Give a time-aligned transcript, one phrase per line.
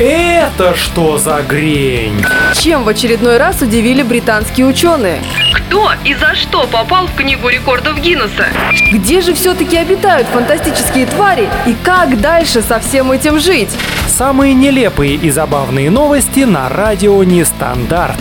[0.00, 2.24] Это что за грень?
[2.54, 5.20] Чем в очередной раз удивили британские ученые?
[5.52, 8.46] Кто и за что попал в Книгу рекордов Гиннесса?
[8.92, 13.70] Где же все-таки обитают фантастические твари и как дальше со всем этим жить?
[14.06, 18.20] Самые нелепые и забавные новости на радио Нестандарт.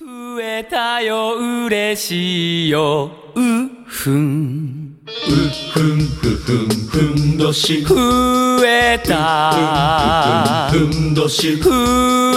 [0.00, 3.40] 増えたよ嬉しいよう
[3.84, 7.83] ふん ふんふふんふんどし。
[7.83, 10.71] ふ増えた。
[10.73, 11.57] んどし。
[11.57, 11.69] 増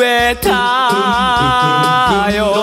[0.05, 0.51] えた
[2.31, 2.55] よ。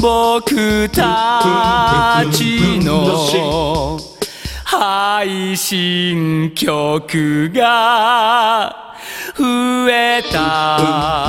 [0.00, 3.98] 僕たちの
[4.64, 8.94] 配信曲が
[9.36, 11.24] 増えた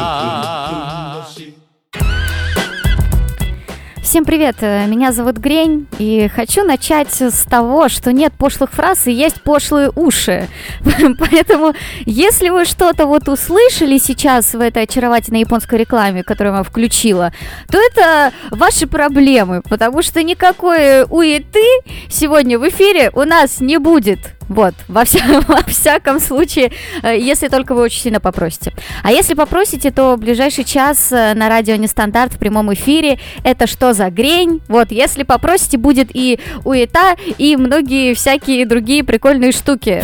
[4.15, 9.07] Всем привет, э, меня зовут Грень, и хочу начать с того, что нет пошлых фраз
[9.07, 10.47] и есть пошлые уши.
[11.19, 11.73] Поэтому,
[12.05, 17.33] если вы что-то вот услышали сейчас в этой очаровательной японской рекламе, которую я включила,
[17.69, 21.65] то это ваши проблемы, потому что никакой уеты
[22.09, 24.34] сегодня в эфире у нас не будет.
[24.49, 26.71] Вот, во, вся, во всяком случае,
[27.03, 28.73] э, если только вы очень сильно попросите.
[29.03, 33.93] А если попросите, то ближайший час э, на радио Нестандарт в прямом эфире это что
[33.93, 34.61] за грень?
[34.67, 40.03] Вот, если попросите, будет и уета, и многие всякие другие прикольные штуки.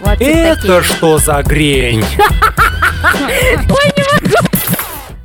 [0.00, 0.82] Вот Это такие.
[0.82, 2.04] что за грень?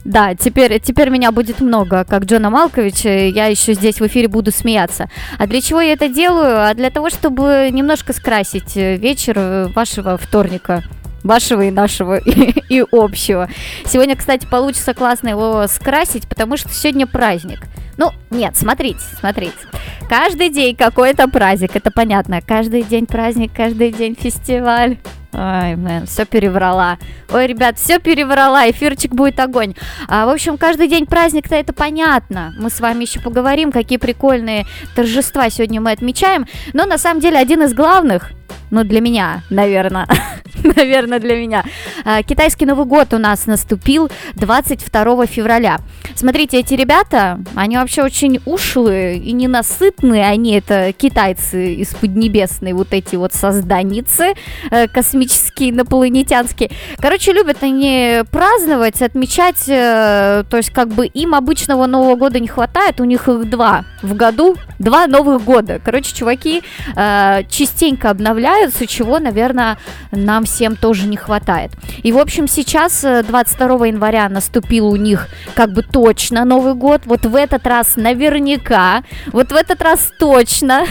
[0.10, 4.52] Да, теперь, теперь меня будет много, как Джона Малкович, я еще здесь в эфире буду
[4.52, 5.08] смеяться.
[5.38, 6.68] А для чего я это делаю?
[6.68, 10.82] А для того, чтобы немножко скрасить э, вечер э, вашего вторника.
[11.24, 13.50] Вашего и нашего, и, и общего.
[13.86, 17.60] Сегодня, кстати, получится классно его скрасить, потому что сегодня праздник.
[17.98, 19.54] Ну, нет, смотрите, смотрите.
[20.10, 22.42] Каждый день какой-то праздник, это понятно.
[22.42, 24.98] Каждый день праздник, каждый день фестиваль.
[25.32, 26.98] Ой, блин, все переврала.
[27.32, 29.76] Ой, ребят, все переврала, эфирчик будет огонь.
[30.08, 32.54] А, в общем, каждый день праздник-то это понятно.
[32.58, 36.48] Мы с вами еще поговорим, какие прикольные торжества сегодня мы отмечаем.
[36.74, 38.32] Но на самом деле один из главных,
[38.72, 40.08] ну для меня, наверное,
[40.76, 41.64] наверное, для меня.
[42.06, 45.80] А, Китайский Новый год у нас наступил 22 февраля.
[46.16, 50.26] Смотрите, эти ребята, они вообще очень ушлые и ненасытные.
[50.26, 54.34] Они это китайцы из Поднебесной, вот эти вот созданицы
[54.72, 56.72] э, космические, инопланетянские.
[56.98, 62.48] Короче, любят они праздновать, отмечать, э, то есть как бы им обычного Нового года не
[62.48, 65.80] хватает, у них их два в году, два Новых года.
[65.84, 66.62] Короче, чуваки
[66.96, 69.78] э, частенько обновляются, чего, наверное,
[70.12, 71.72] нам всем тоже не хватает.
[72.04, 77.02] И, в общем, сейчас, э, 22 января, наступил у них как бы точно Новый год.
[77.06, 80.86] Вот в этот раз наверняка, вот в этот раз точно.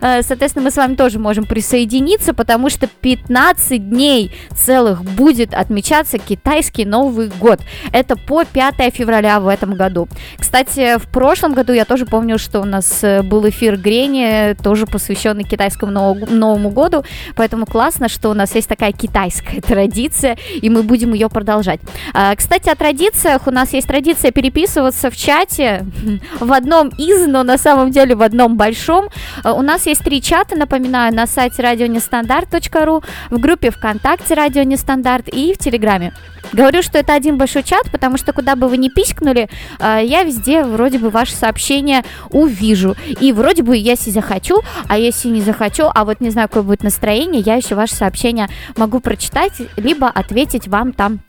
[0.00, 6.18] Э, Соответственно, мы с вами тоже можем присоединиться, потому что 15 дней целых будет отмечаться
[6.18, 7.60] китайский Новый год.
[7.92, 10.08] Это по 5 февраля в этом году.
[10.38, 14.86] Кстати, в прошлом году я тоже помню, что у нас э, был эфир Грени, тоже
[14.86, 20.82] посвященный китайскому Новому году, поэтому классно, что у нас есть такая китайская традиция, и мы
[20.82, 21.80] будем ее продолжать.
[22.14, 23.46] А, Кстати, о традициях.
[23.46, 25.84] У нас есть традиция переписываться в чате
[26.40, 29.08] в одном из, но на самом деле в одном большом.
[29.42, 35.28] А, У нас есть три чата, напоминаю, на сайте радионестандарт.ру, в группе ВКонтакте Радио Нестандарт
[35.28, 36.12] и в Телеграме.
[36.52, 39.48] Говорю, что это один большой чат, потому что куда бы вы ни пискнули,
[39.78, 42.96] а, я везде вроде бы ваши сообщения увижу.
[43.20, 46.82] И вроде бы, если захочу, а если не захочу, а вот не знаю, какое будет
[46.82, 51.20] настроение, я еще ваши сообщения могу прочитать, либо ответить вам там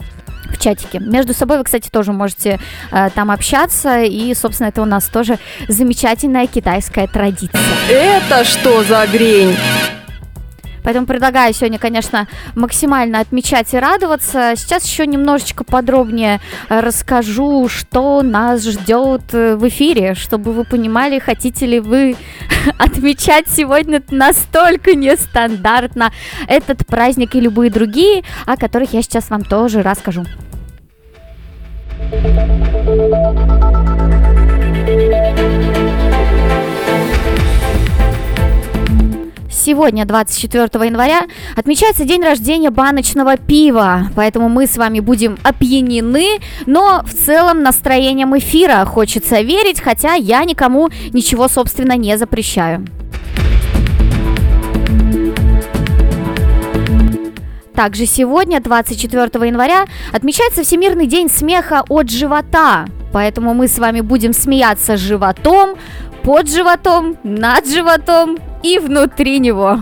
[0.50, 1.00] в чатике.
[1.00, 2.60] Между собой вы, кстати, тоже можете
[2.92, 5.38] э, там общаться, и, собственно, это у нас тоже
[5.68, 7.62] замечательная китайская традиция.
[7.90, 9.56] Это что за грень?
[10.84, 14.54] Поэтому предлагаю сегодня, конечно, максимально отмечать и радоваться.
[14.56, 21.20] Сейчас еще немножечко подробнее э, расскажу, что нас ждет э, в эфире, чтобы вы понимали,
[21.20, 22.16] хотите ли вы
[22.78, 26.12] отмечать сегодня настолько нестандартно
[26.48, 30.26] этот праздник и любые другие, о которых я сейчас вам тоже расскажу.
[39.60, 41.24] Сегодня, 24 января,
[41.58, 48.38] отмечается день рождения баночного пива, поэтому мы с вами будем опьянены, но в целом настроением
[48.38, 52.86] эфира хочется верить, хотя я никому ничего, собственно, не запрещаю.
[57.76, 62.86] Также сегодня, 24 января, отмечается Всемирный день смеха от живота.
[63.12, 65.76] Поэтому мы с вами будем смеяться животом,
[66.24, 69.80] под животом, над животом и внутри него.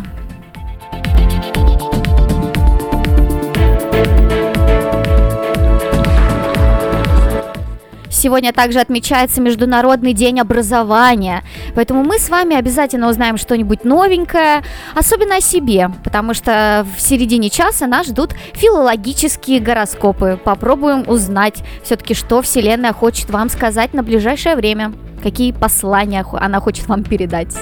[8.10, 11.44] Сегодня также отмечается Международный день образования,
[11.76, 14.64] поэтому мы с вами обязательно узнаем что-нибудь новенькое,
[14.96, 20.40] особенно о себе, потому что в середине часа нас ждут филологические гороскопы.
[20.44, 26.88] Попробуем узнать все-таки, что Вселенная хочет вам сказать на ближайшее время, какие послания она хочет
[26.88, 27.56] вам передать.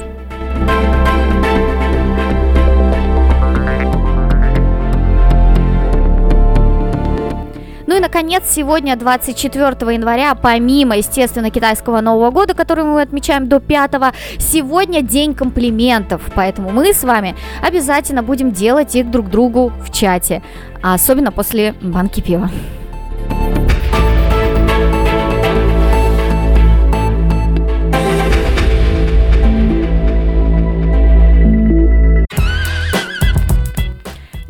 [7.96, 13.62] Ну и, наконец, сегодня, 24 января, помимо, естественно, китайского Нового года, который мы отмечаем до
[13.62, 16.22] 5 сегодня день комплиментов.
[16.36, 20.42] Поэтому мы с вами обязательно будем делать их друг другу в чате.
[20.84, 22.50] А особенно после банки пива.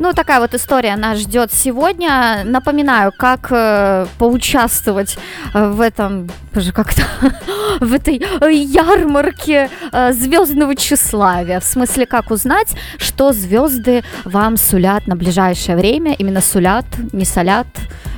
[0.06, 2.42] Ну, такая вот история нас ждет сегодня.
[2.44, 5.18] Напоминаю, как э, поучаствовать
[5.52, 7.02] э, в этом, боже, как-то,
[7.80, 11.58] в этой э, ярмарке э, звездного тщеславия.
[11.58, 12.68] В смысле, как узнать,
[12.98, 16.14] что звезды вам сулят на ближайшее время.
[16.14, 17.66] Именно сулят, не солят,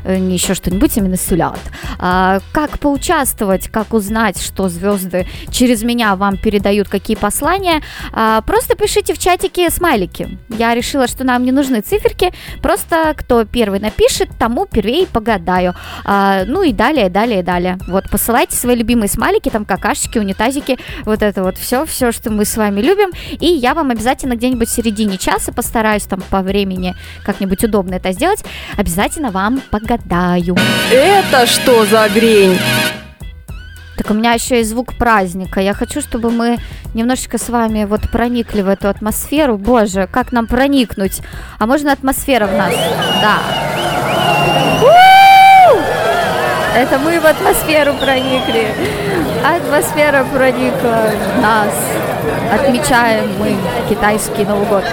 [0.04, 1.58] э, не еще что-нибудь, именно сулят.
[1.98, 7.80] А, как поучаствовать, как узнать, что звезды через меня вам передают какие послания,
[8.12, 10.38] а, просто пишите в чатике смайлики.
[10.50, 12.32] Я решила, что нам не нужны циферки,
[12.62, 15.74] просто кто первый напишет, тому первее погадаю.
[16.04, 17.78] А, ну и далее, далее, далее.
[17.88, 22.44] Вот, посылайте свои любимые смайлики, там какашечки, унитазики, вот это вот все, все, что мы
[22.44, 23.10] с вами любим.
[23.40, 26.94] И я вам обязательно где-нибудь в середине часа постараюсь там по времени
[27.24, 28.44] как-нибудь удобно это сделать,
[28.76, 30.56] обязательно вам погадаю.
[30.90, 32.58] Это что за грень?
[33.98, 35.60] Так у меня еще и звук праздника.
[35.60, 36.58] Я хочу, чтобы мы
[36.94, 39.58] немножечко с вами вот проникли в эту атмосферу.
[39.58, 41.20] Боже, как нам проникнуть?
[41.58, 42.72] А можно атмосфера в нас?
[43.20, 43.38] Да.
[46.76, 48.68] Это мы в атмосферу проникли.
[49.44, 51.74] Атмосфера проникла в нас.
[52.52, 53.56] Отмечаем мы
[53.88, 54.84] китайский Новый год.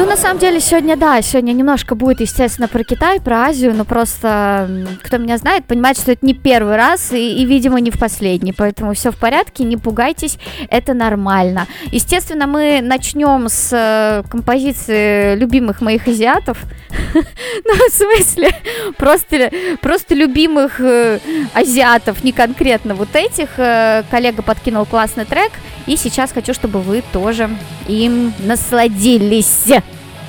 [0.00, 3.84] Ну, на самом деле, сегодня, да, сегодня немножко будет, естественно, про Китай, про Азию, но
[3.84, 7.98] просто, кто меня знает, понимает, что это не первый раз и, и, видимо, не в
[7.98, 10.38] последний, поэтому все в порядке, не пугайтесь,
[10.70, 11.66] это нормально.
[11.92, 16.64] Естественно, мы начнем с э, композиции любимых моих азиатов,
[17.14, 18.54] ну, в смысле,
[18.96, 19.50] просто,
[19.82, 21.18] просто любимых э,
[21.52, 23.50] азиатов, не конкретно вот этих.
[23.58, 25.52] Э, Коллега подкинул классный трек,
[25.86, 27.50] и сейчас хочу, чтобы вы тоже
[27.86, 29.66] им насладились.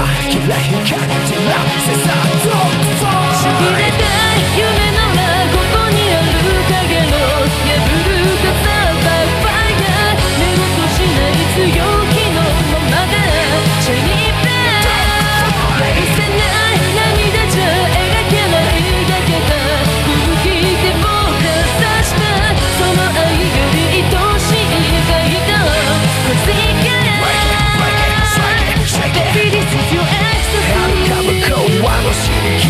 [0.00, 1.50] 나 길래 헷갈리지 마
[1.84, 2.08] 세상
[2.40, 2.50] 좀
[3.36, 4.69] Should be the night you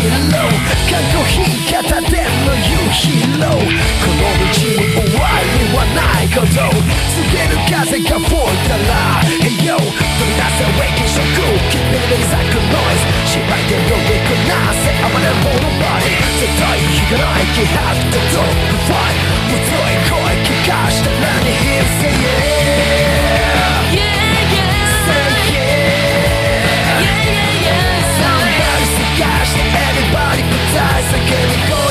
[0.00, 0.40] リキロ
[0.88, 23.19] 過去引き方での夕日ロこの道に終わりはないこと告げる風が吹いたら Hey yo 飛び出せウェイキーショック君に咲くノイズ芝居で乗りこなせ暴れ者バディ絶対引かない気迫とドッグファイぶつい声聞かしたらに Here say yeah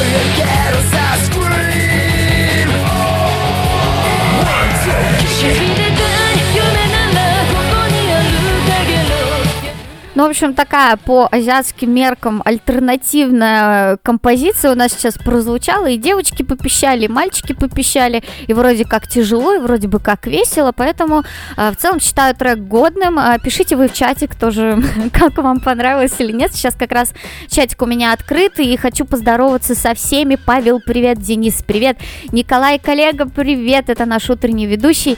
[0.02, 0.59] you get.
[10.20, 16.42] Ну, в общем, такая по азиатским меркам альтернативная композиция у нас сейчас прозвучала, и девочки
[16.42, 21.24] попищали, и мальчики попищали, и вроде как тяжело, и вроде бы как весело, поэтому
[21.56, 23.18] э, в целом считаю трек годным.
[23.18, 24.84] Э, пишите вы в чатик тоже,
[25.14, 26.52] как вам понравилось или нет.
[26.52, 27.14] Сейчас как раз
[27.48, 30.34] чатик у меня открытый, и хочу поздороваться со всеми.
[30.36, 31.96] Павел, привет, Денис, привет,
[32.30, 35.16] Николай, коллега, привет, это наш утренний ведущий.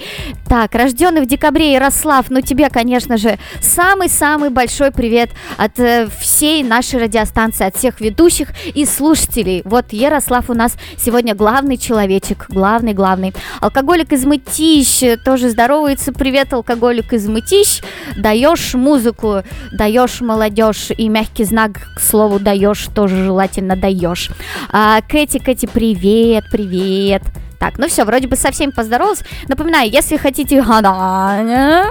[0.48, 6.62] Так, рожденный в декабре Ярослав, ну тебе, конечно же, самый-самый большой привет от э, всей
[6.62, 9.62] нашей радиостанции, от всех ведущих и слушателей.
[9.64, 13.34] Вот Ярослав у нас сегодня главный человечек, главный, главный.
[13.60, 16.12] Алкоголик из Мытищ э, тоже здоровается.
[16.12, 17.82] Привет, алкоголик из Мытищ.
[18.16, 24.30] Даешь музыку, даешь молодежь и мягкий знак, к слову, даешь, тоже желательно даешь.
[24.70, 27.22] А, Кэти, Кэти, привет, привет.
[27.62, 29.22] Так, ну все, вроде бы со всеми поздоровалась.
[29.46, 31.86] Напоминаю, если хотите гадания,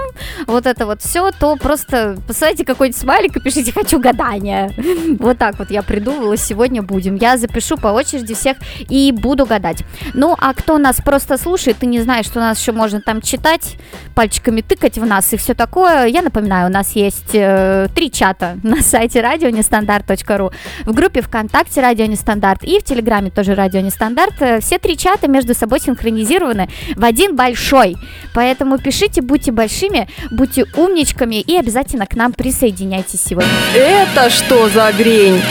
[0.45, 4.73] вот это вот все, то просто посылайте какой-нибудь смайлик и пишите «хочу гадания».
[5.17, 7.15] Вот так вот я придумала, сегодня будем.
[7.15, 8.57] Я запишу по очереди всех
[8.89, 9.85] и буду гадать.
[10.13, 13.21] Ну, а кто нас просто слушает и не знает, что у нас еще можно там
[13.21, 13.77] читать,
[14.13, 18.57] пальчиками тыкать в нас и все такое, я напоминаю, у нас есть э, три чата
[18.63, 20.51] на сайте радионестандарт.ру,
[20.85, 24.33] в группе ВКонтакте Радио Нестандарт и в Телеграме тоже Радио Нестандарт.
[24.41, 27.95] Э, Все три чата между собой синхронизированы в один большой.
[28.33, 33.51] Поэтому пишите, будьте большими, будьте умничками и обязательно к нам присоединяйтесь сегодня.
[33.75, 35.41] Это что за грень?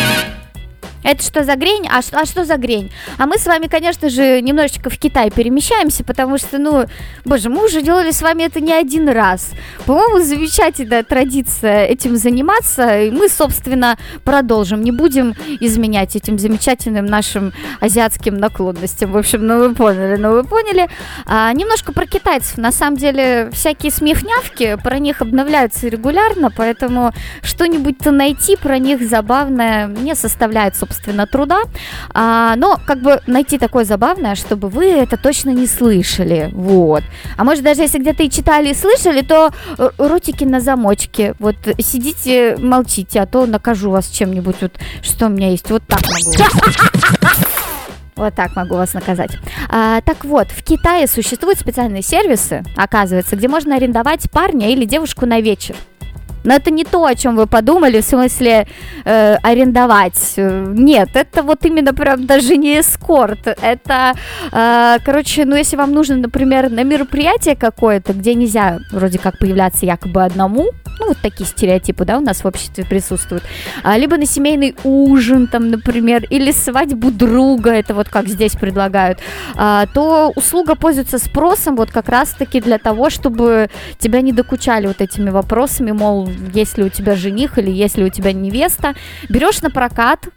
[1.02, 1.88] Это что за грень?
[1.88, 2.92] А, а что за грень?
[3.18, 6.84] А мы с вами, конечно же, немножечко в Китай перемещаемся, потому что, ну,
[7.24, 9.52] боже, мы уже делали с вами это не один раз.
[9.86, 14.82] По-моему, замечательная традиция этим заниматься, и мы, собственно, продолжим.
[14.82, 19.12] Не будем изменять этим замечательным нашим азиатским наклонностям.
[19.12, 20.88] В общем, ну вы поняли, ну вы поняли.
[21.24, 22.58] А, немножко про китайцев.
[22.58, 29.86] На самом деле, всякие смехнявки, про них обновляются регулярно, поэтому что-нибудь-то найти про них забавное
[29.86, 30.76] не составляет,
[31.26, 31.62] труда.
[32.12, 36.50] А, но как бы найти такое забавное, чтобы вы это точно не слышали.
[36.52, 37.02] Вот.
[37.36, 39.50] А может даже если где-то и читали и слышали, то
[39.98, 41.34] ротики на замочке.
[41.38, 44.56] Вот сидите, молчите, а то накажу вас чем-нибудь.
[44.60, 45.70] Вот что у меня есть.
[45.70, 46.32] Вот так могу.
[48.16, 49.30] Вот так могу вас наказать.
[49.70, 55.24] А, так вот, в Китае существуют специальные сервисы, оказывается, где можно арендовать парня или девушку
[55.24, 55.74] на вечер.
[56.44, 58.66] Но это не то, о чем вы подумали, в смысле
[59.04, 60.34] э, арендовать.
[60.36, 63.46] Э, Нет, это вот именно прям даже не эскорт.
[63.46, 64.14] Это,
[64.52, 69.86] э, короче, ну если вам нужно, например, на мероприятие какое-то, где нельзя вроде как появляться
[69.86, 70.70] якобы одному,
[71.00, 73.42] ну вот такие стереотипы, да, у нас в обществе присутствуют,
[73.82, 79.18] а, либо на семейный ужин, там, например, или свадьбу друга, это вот как здесь предлагают,
[79.56, 85.00] а, то услуга пользуется спросом вот как раз-таки для того, чтобы тебя не докучали вот
[85.00, 88.94] этими вопросами, мол, есть ли у тебя жених или есть ли у тебя невеста.
[89.28, 90.28] Берешь на прокат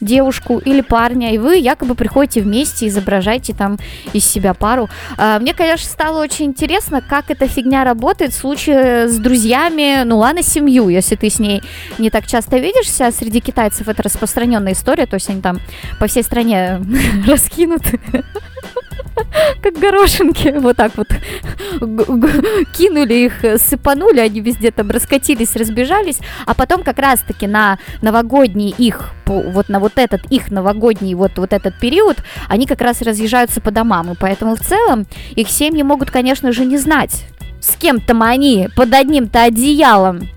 [0.00, 3.78] девушку или парня, и вы якобы приходите вместе, изображаете там
[4.12, 4.88] из себя пару.
[5.16, 10.18] А, Мне, конечно, стало очень интересно, как эта фигня работает в случае с друзьями, ну
[10.18, 11.62] ладно, семью, если ты с ней
[11.98, 15.60] не так часто видишься, а среди китайцев это распространенная история, то есть они там
[15.98, 16.80] по всей стране
[17.26, 18.00] раскинуты
[19.62, 21.08] как горошинки, вот так вот.
[22.76, 29.10] Кинули их, сыпанули, они везде там раскатились, разбежались, а потом как раз-таки на новогодний их,
[29.26, 32.18] вот на вот этот их новогодний вот, вот этот период,
[32.48, 36.64] они как раз разъезжаются по домам, и поэтому в целом их семьи могут, конечно же,
[36.64, 37.24] не знать,
[37.60, 40.28] с кем-то они под одним-то одеялом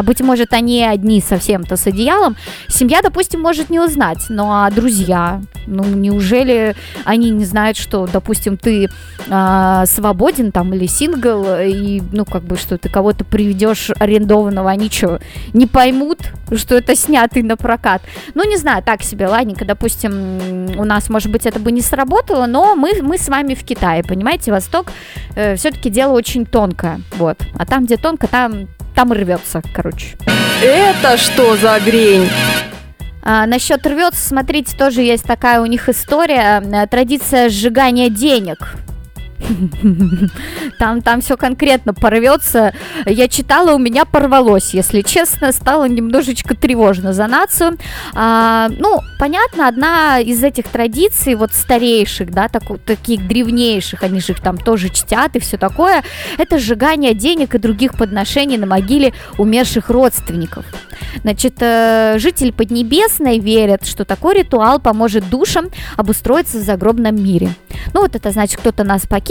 [0.00, 2.34] а быть может, они одни совсем-то с одеялом,
[2.68, 4.24] семья, допустим, может не узнать.
[4.30, 8.88] Ну а друзья, ну неужели они не знают, что, допустим, ты
[9.28, 14.88] а, свободен там или сингл, и, ну, как бы, что ты кого-то приведешь арендованного, они
[14.88, 15.20] что,
[15.52, 16.20] не поймут,
[16.56, 18.00] что это снятый на прокат?
[18.32, 22.46] Ну, не знаю, так себе, ладненько, допустим, у нас, может быть, это бы не сработало,
[22.46, 24.86] но мы, мы с вами в Китае, понимаете, Восток
[25.34, 27.36] все-таки дело очень тонкое, вот.
[27.58, 30.16] А там, где тонко, там, там рвется, короче.
[30.62, 32.28] Это что за грень?
[33.22, 38.74] А, насчет рвется, смотрите, тоже есть такая у них история, э, традиция сжигания денег.
[40.78, 42.72] Там, там все конкретно порвется.
[43.06, 47.76] Я читала, у меня порвалось, если честно, стало немножечко тревожно за нацию.
[48.14, 54.32] А, ну, понятно, одна из этих традиций, вот старейших, да, таку- таких древнейших, они же
[54.32, 56.02] их там тоже чтят и все такое,
[56.38, 60.64] это сжигание денег и других подношений на могиле умерших родственников.
[61.22, 67.50] Значит, э, жители Поднебесной верят, что такой ритуал поможет душам обустроиться в загробном мире.
[67.94, 69.29] Ну, вот это значит, кто-то нас покинул,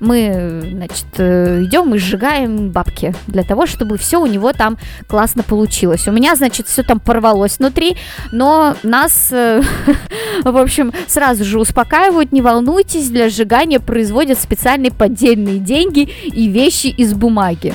[0.00, 4.78] мы, э, значит, э, идем и сжигаем бабки для того, чтобы все у него там
[5.06, 6.08] классно получилось.
[6.08, 7.96] У меня, значит, все там порвалось внутри,
[8.32, 9.62] но нас, э,
[10.44, 16.88] в общем, сразу же успокаивают, не волнуйтесь, для сжигания производят специальные поддельные деньги и вещи
[16.88, 17.74] из бумаги.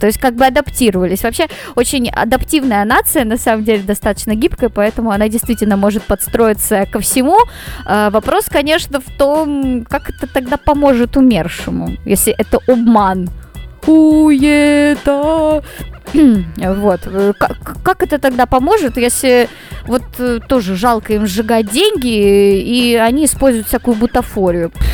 [0.00, 1.22] То есть как бы адаптировались.
[1.22, 7.00] Вообще очень адаптивная нация, на самом деле достаточно гибкая, поэтому она действительно может подстроиться ко
[7.00, 7.36] всему.
[7.86, 13.28] А, вопрос, конечно, в том, как это тогда поможет умершему, если это обман.
[13.86, 15.62] Уета.
[16.56, 17.00] Вот.
[17.06, 19.48] Э, Как, как это тогда поможет, если
[19.86, 24.70] вот э, тоже жалко им сжигать деньги, и они используют всякую бутафорию?
[24.70, 24.84] Пф,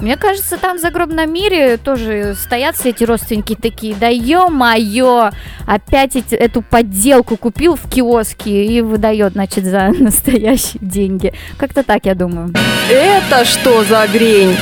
[0.00, 5.30] Мне кажется, там в загробном мире тоже стоят все эти родственники такие, да ё-моё,
[5.66, 11.32] опять эти- эту подделку купил в киоске и выдает, значит, за настоящие деньги.
[11.56, 12.52] Как-то так, я думаю.
[12.90, 14.56] Это что за грень?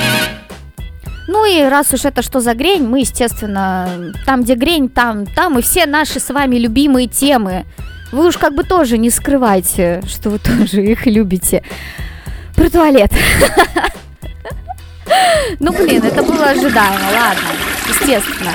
[1.28, 5.58] Ну и раз уж это что за грень, мы, естественно, там, где грень, там, там
[5.58, 7.64] и все наши с вами любимые темы.
[8.12, 11.62] Вы уж как бы тоже не скрывайте, что вы тоже их любите.
[12.54, 13.10] Про туалет.
[15.60, 17.48] Ну, блин, это было ожидаемо, ладно,
[17.88, 18.52] естественно.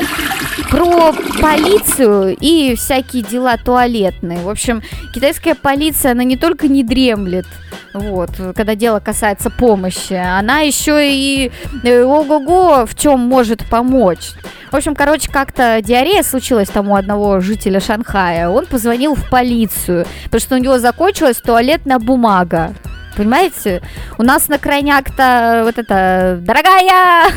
[0.69, 4.39] Про полицию и всякие дела туалетные.
[4.39, 4.81] В общем,
[5.13, 7.45] китайская полиция, она не только не дремлет,
[7.93, 11.51] вот, когда дело касается помощи, она еще и
[11.83, 14.31] э, ого-го в чем может помочь.
[14.71, 18.49] В общем, короче, как-то диарея случилась тому одного жителя Шанхая.
[18.49, 22.73] Он позвонил в полицию, потому что у него закончилась туалетная бумага.
[23.17, 23.81] Понимаете?
[24.17, 27.31] У нас на крайняк-то вот это «Дорогая!»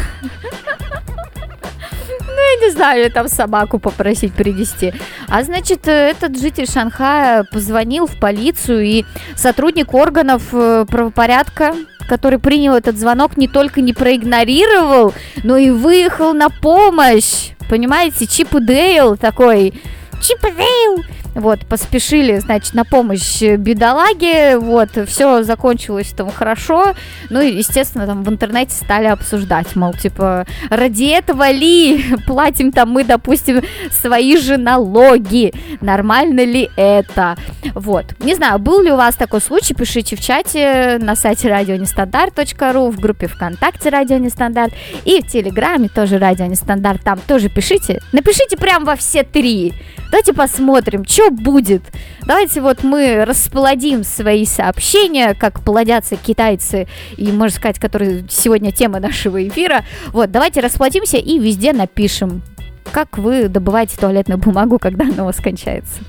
[2.23, 4.95] Ну, я не знаю, там собаку попросить принести.
[5.29, 9.05] А значит, э, этот житель Шанхая позвонил в полицию, и
[9.37, 11.75] сотрудник органов э, правопорядка
[12.09, 17.51] который принял этот звонок, не только не проигнорировал, но и выехал на помощь.
[17.69, 19.81] Понимаете, Чип и Дейл такой...
[20.21, 21.05] Чип и Дейл!
[21.35, 26.95] Вот, поспешили, значит, на помощь э, бедолаге, вот, все закончилось там хорошо,
[27.31, 32.91] ну и, естественно, там в интернете стали обсуждать, мол, типа, ради этого ли платим там
[32.91, 37.37] мы, допустим, свои же налоги, нормально ли это,
[37.75, 42.91] вот, не знаю, был ли у вас такой случай, пишите в чате на сайте радионестандарт.ру,
[42.91, 44.73] в группе ВКонтакте Радио Нестандарт
[45.05, 49.75] и в Телеграме тоже Радио Нестандарт, там тоже пишите, напишите прям во все три,
[50.11, 51.83] Давайте посмотрим, что будет.
[52.23, 58.99] Давайте вот мы расплодим свои сообщения, как плодятся китайцы, и, можно сказать, которые сегодня тема
[58.99, 59.85] нашего эфира.
[60.09, 62.43] Вот, давайте расплодимся и везде напишем,
[62.91, 66.01] как вы добываете туалетную бумагу, когда она у вас кончается.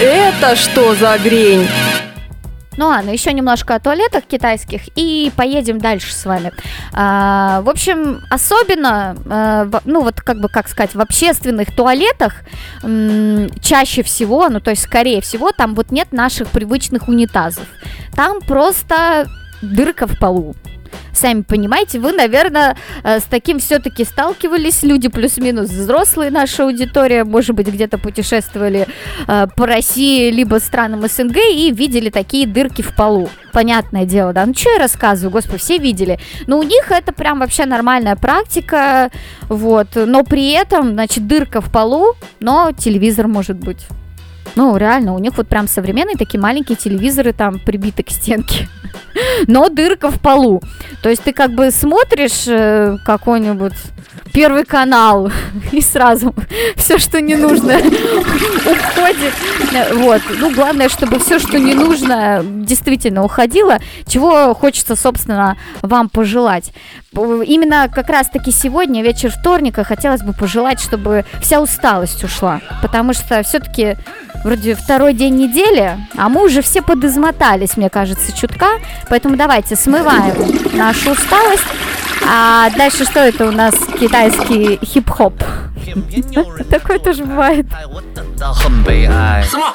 [0.00, 1.66] Это что за грень?
[2.76, 6.52] Ну ладно, еще немножко о туалетах китайских и поедем дальше с вами.
[6.92, 12.34] А, в общем, особенно, а, ну вот как бы, как сказать, в общественных туалетах
[13.60, 17.66] чаще всего, ну то есть скорее всего, там вот нет наших привычных унитазов.
[18.14, 19.26] Там просто
[19.60, 20.54] дырка в полу.
[21.12, 27.54] Сами понимаете, вы, наверное, э, с таким все-таки сталкивались, люди плюс-минус взрослые, наша аудитория, может
[27.54, 28.86] быть, где-то путешествовали
[29.26, 33.28] э, по России, либо странам СНГ и видели такие дырки в полу.
[33.52, 34.46] Понятное дело, да.
[34.46, 36.18] Ну, что я рассказываю, господи, все видели.
[36.46, 39.10] Но у них это прям вообще нормальная практика,
[39.48, 39.88] вот.
[39.94, 43.86] Но при этом, значит, дырка в полу, но телевизор может быть.
[44.54, 48.68] Ну, реально, у них вот прям современные такие маленькие телевизоры там прибиты к стенке.
[49.46, 50.62] Но дырка в полу.
[51.02, 53.74] То есть ты как бы смотришь э, какой-нибудь
[54.32, 55.30] первый канал
[55.72, 56.34] и сразу
[56.76, 59.32] все, что не нужно, уходит.
[59.94, 60.22] Вот.
[60.38, 63.78] Ну, главное, чтобы все, что не нужно, действительно уходило.
[64.06, 66.72] Чего хочется, собственно, вам пожелать.
[67.14, 72.60] Именно как раз-таки сегодня, вечер вторника, хотелось бы пожелать, чтобы вся усталость ушла.
[72.80, 73.96] Потому что все-таки
[74.44, 78.78] вроде второй день недели, а мы уже все подизмотались, мне кажется, чутка.
[79.10, 80.34] Поэтому давайте смываем
[80.76, 81.66] нашу усталость.
[82.26, 83.74] А дальше что это у нас?
[83.98, 85.34] Китайский хип-хоп.
[86.69, 87.65] Такое тоже бывает.
[87.89, 89.43] 我等到很悲哀。
[89.49, 89.65] 什么？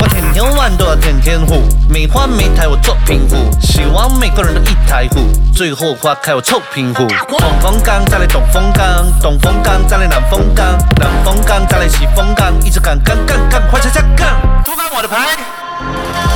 [0.00, 5.20] 我天天玩都要天天胡，没花没台我做平胡，希望每个人都一台胡，
[5.54, 7.06] 最后花开我臭平胡。
[7.08, 15.36] 冲锋岗再来东风岗，东风岗再来南风岗，南风岗再来西风岗，一直干干干干，快车加干，不干我的牌。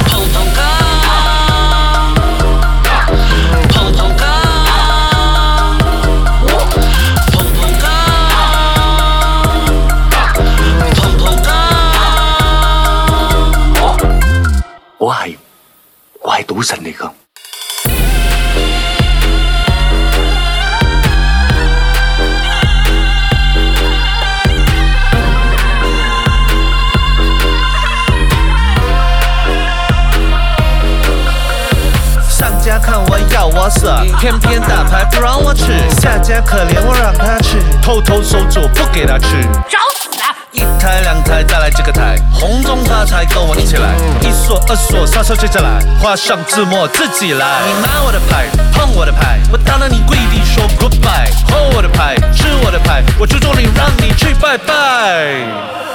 [0.08, 0.64] 砰砰岗，
[14.97, 15.35] 我係
[16.21, 17.13] 我係賭神嚟噶。
[32.29, 33.87] 上家看我要我死，
[34.19, 35.65] 偏偏打牌不让我吃，
[36.01, 39.27] 下家可怜我让他吃，偷偷收住不给他吃。
[40.55, 47.45] 一台两台再来几个台，红中发财跟我一起来，一锁二锁杀手接下来，画上字幕自己来。
[47.67, 55.94] 你拿我的牌，碰我的牌，我打到你跪地说 goodbye，喝我的牌，吃我的牌，我诅咒你让你去拜拜。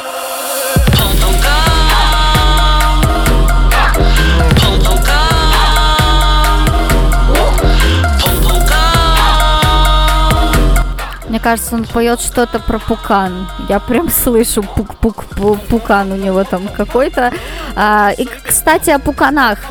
[11.31, 13.49] Мне кажется, он поет что-то про пукан.
[13.69, 17.33] Я прям слышу пук-пук пу- пукан у него там какой-то.
[17.77, 19.61] А, и, кстати, о пуканах.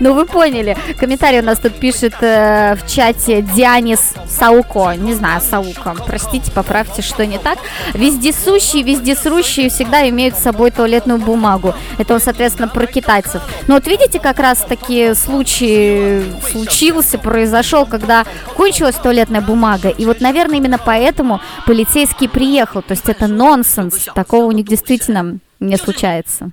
[0.00, 0.76] Ну, вы поняли.
[0.98, 4.92] Комментарий у нас тут пишет э, в чате Дианис Сауко.
[4.92, 5.96] Не знаю, Сауко.
[6.06, 7.58] Простите, поправьте, что не так.
[7.94, 11.74] Вездесущие, вездесрущие всегда имеют с собой туалетную бумагу.
[11.98, 13.42] Это он, соответственно, про китайцев.
[13.66, 18.24] Но вот видите, как раз таки случай случился, произошел, когда
[18.56, 19.88] кончилась туалетная бумага.
[19.88, 22.82] И вот, наверное, именно поэтому полицейский приехал.
[22.82, 24.08] То есть это нонсенс.
[24.14, 26.50] Такого у них действительно не случается.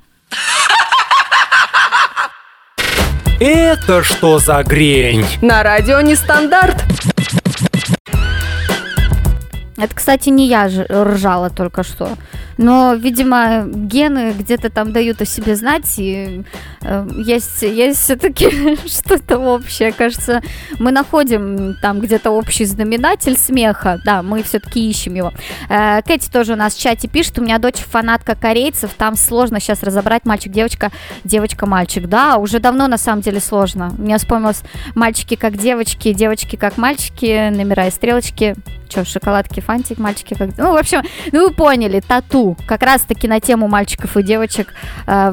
[3.40, 5.26] Это что за грень?
[5.42, 6.86] На радио нестандарт.
[9.76, 12.12] Это, кстати, не я ржала только что.
[12.58, 16.44] Но, видимо, гены где-то там дают о себе знать, и
[16.82, 19.92] э, есть, есть все-таки что-то общее.
[19.92, 20.42] Кажется,
[20.80, 24.00] мы находим там где-то общий знаменатель смеха.
[24.06, 25.34] Да, мы все-таки ищем его.
[25.70, 29.60] Э, Кэти тоже у нас в чате пишет, у меня дочь фанатка корейцев, там сложно
[29.60, 30.92] сейчас разобрать мальчик-девочка,
[31.24, 32.08] девочка-мальчик.
[32.08, 33.94] Да, уже давно на самом деле сложно.
[33.98, 34.62] Мне вспомнилось
[34.96, 38.56] мальчики как девочки, девочки как мальчики, номера и стрелочки.
[38.88, 40.58] Че, шоколадки, фантик, мальчики как...
[40.58, 42.45] Ну, в общем, ну вы поняли, тату.
[42.68, 44.74] Как раз-таки на тему мальчиков и девочек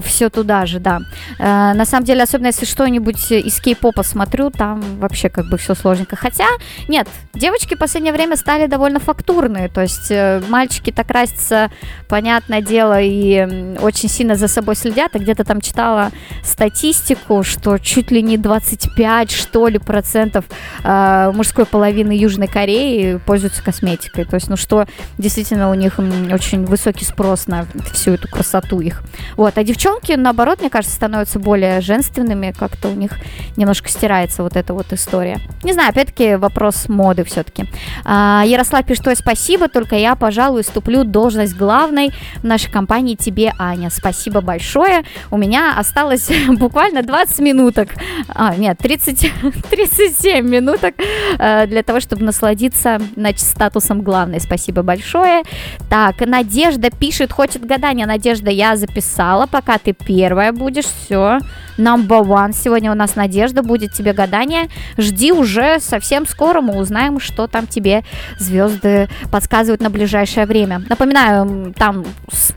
[0.03, 1.01] все туда же, да.
[1.38, 5.75] Э, на самом деле, особенно если что-нибудь из кей-попа смотрю, там вообще как бы все
[5.75, 6.16] сложненько.
[6.16, 6.46] Хотя,
[6.88, 9.68] нет, девочки в последнее время стали довольно фактурные.
[9.68, 11.70] То есть э, мальчики так красятся,
[12.09, 15.14] понятное дело, и очень сильно за собой следят.
[15.14, 16.11] А где-то там читала
[16.42, 20.44] статистику, что чуть ли не 25, что ли, процентов
[20.85, 24.25] э, мужской половины Южной Кореи пользуются косметикой.
[24.25, 24.87] То есть, ну что,
[25.18, 29.03] действительно, у них очень высокий спрос на всю эту красоту их.
[29.37, 33.12] Вот, а девчонки, наоборот, мне кажется, становятся более женственными, как-то у них
[33.57, 35.41] немножко стирается вот эта вот история.
[35.62, 37.67] Не знаю, опять-таки, вопрос моды все-таки.
[38.05, 43.91] Ярослав пишет, ой, спасибо, только я, пожалуй, ступлю должность главной в нашей компании тебе, Аня.
[43.91, 45.05] Спасибо большое.
[45.31, 47.91] У меня осталось буквально 20 минуток.
[48.29, 49.33] А, нет, 30,
[49.71, 50.95] 37 минуток
[51.38, 54.40] для того, чтобы насладиться значит, статусом главной.
[54.40, 55.42] Спасибо большое.
[55.88, 58.07] Так, Надежда пишет, хочет гадания.
[58.07, 60.85] Надежда, я записала, пока ты первая будешь.
[60.85, 61.38] Все,
[61.79, 62.53] number one.
[62.53, 64.68] Сегодня у нас Надежда, будет тебе гадание.
[64.99, 68.05] Жди уже совсем скоро, мы узнаем, что там тебе
[68.38, 70.83] звезды подсказывают на ближайшее время.
[70.88, 72.05] Напоминаю, там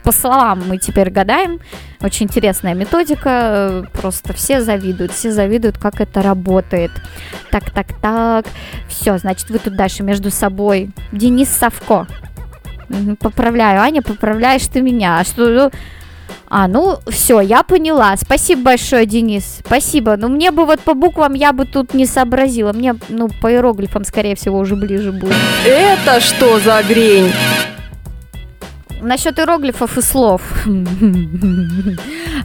[0.02, 1.60] по словам мы теперь гадаем.
[2.06, 3.84] Очень интересная методика.
[3.92, 6.92] Просто все завидуют, все завидуют, как это работает.
[7.50, 8.46] Так, так, так.
[8.88, 10.90] Все, значит, вы тут дальше между собой.
[11.10, 12.06] Денис Савко.
[13.18, 15.18] Поправляю, Аня, поправляешь ты меня.
[15.18, 15.70] А что, ну,
[16.46, 18.16] а, ну, все, я поняла.
[18.16, 19.58] Спасибо большое, Денис.
[19.66, 20.16] Спасибо.
[20.16, 22.72] Ну, мне бы вот по буквам я бы тут не сообразила.
[22.72, 25.34] Мне, ну, по иероглифам, скорее всего, уже ближе будет.
[25.64, 27.32] Это что за грень?
[29.00, 30.42] Насчет иероглифов и слов.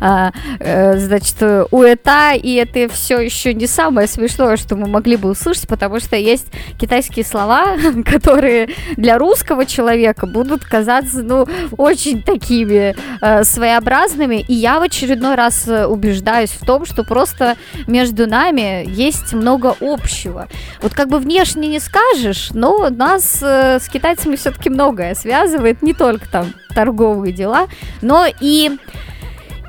[0.04, 1.36] А, э, Значит,
[1.70, 6.00] у это и это все еще не самое смешное, что мы могли бы услышать, потому
[6.00, 6.48] что есть
[6.80, 14.44] китайские слова, которые для русского человека будут казаться, ну, очень такими э, своеобразными.
[14.48, 19.76] И я в очередной раз э, убеждаюсь в том, что просто между нами есть много
[19.82, 20.48] общего.
[20.82, 25.94] Вот как бы внешне не скажешь, но нас э, с китайцами все-таки многое связывает, не
[25.94, 26.40] только там
[26.75, 27.67] торговые дела,
[28.01, 28.71] но и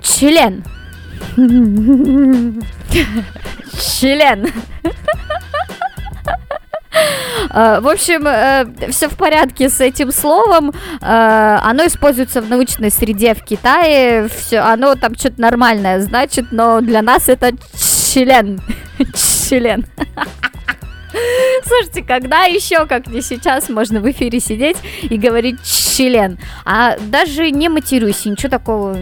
[0.02, 0.64] член.
[3.80, 4.48] Член.
[7.54, 8.22] Э, В общем,
[8.92, 10.72] все в порядке с этим словом.
[11.00, 14.28] Э, Оно используется в научной среде в Китае.
[14.28, 17.52] Все, оно там что-то нормальное значит, но для нас это
[18.12, 18.60] член.
[19.48, 19.84] Член.
[21.66, 26.38] Слушайте, когда еще, как не сейчас, можно в эфире сидеть и говорить член?
[26.64, 28.96] А даже не матерюсь, ничего такого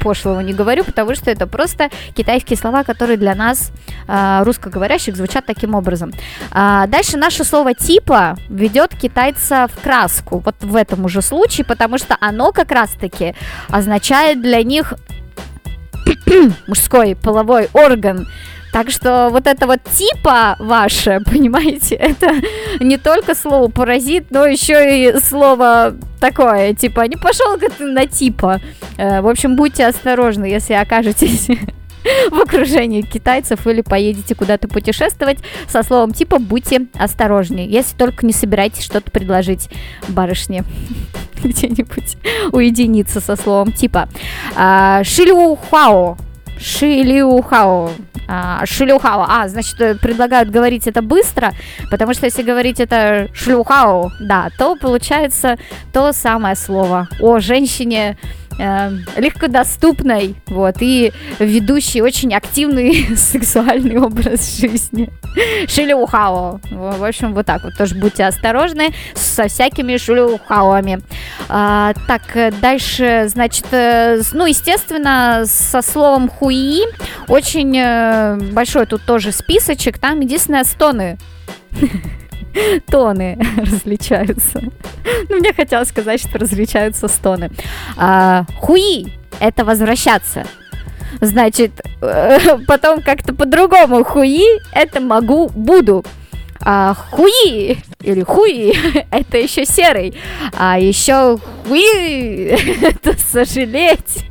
[0.00, 3.72] пошлого не говорю, потому что это просто китайские слова, которые для нас,
[4.06, 6.12] а, русскоговорящих, звучат таким образом.
[6.50, 10.42] А, дальше наше слово типа ведет китайца в краску.
[10.44, 13.34] Вот в этом уже случае, потому что оно как раз-таки
[13.68, 14.94] означает для них
[16.66, 18.26] мужской половой орган.
[18.72, 22.30] Так что вот это вот типа ваше, понимаете, это
[22.80, 28.60] не только слово паразит, но еще и слово такое, типа, не пошел-ка ты на типа.
[28.96, 31.48] Э, В общем, будьте осторожны, если окажетесь
[32.30, 38.32] в окружении китайцев или поедете куда-то путешествовать со словом типа «будьте осторожнее», если только не
[38.32, 39.68] собираетесь что-то предложить
[40.08, 40.64] барышне
[41.42, 42.16] где-нибудь
[42.52, 44.08] уединиться со словом типа
[44.56, 46.16] а, «шилюхао»,
[46.58, 47.90] Шилюхао.
[48.30, 48.62] А.
[48.62, 51.52] А, значит, э, предлагают говорить это быстро,
[51.90, 55.56] потому что если говорить это шлюхао, да, то получается
[55.92, 58.18] то самое слово о женщине
[58.58, 65.10] э, легкодоступной, вот, и ведущей очень активный сексуальный образ жизни.
[65.68, 66.60] Шилюхао.
[66.70, 67.76] В общем, вот так вот.
[67.76, 71.00] Тоже будьте осторожны со всякими шилюхаоами.
[71.48, 76.82] А, так, э, дальше, значит, э, ну, естественно, со словом хуи
[77.28, 79.98] очень э, большой тут тоже списочек.
[79.98, 81.18] Там единственное стоны.
[82.86, 84.60] Тоны различаются.
[85.28, 87.50] Ну, мне хотелось сказать, что различаются стоны.
[87.96, 90.44] А, хуи– это возвращаться.
[91.20, 94.04] Значит, э, потом как-то по-другому.
[94.04, 96.04] Хуи– это могу, буду.
[96.60, 98.74] А хуи или хуи–
[99.10, 100.14] это еще серый.
[100.56, 102.46] А еще хуи–
[102.82, 104.24] это сожалеть.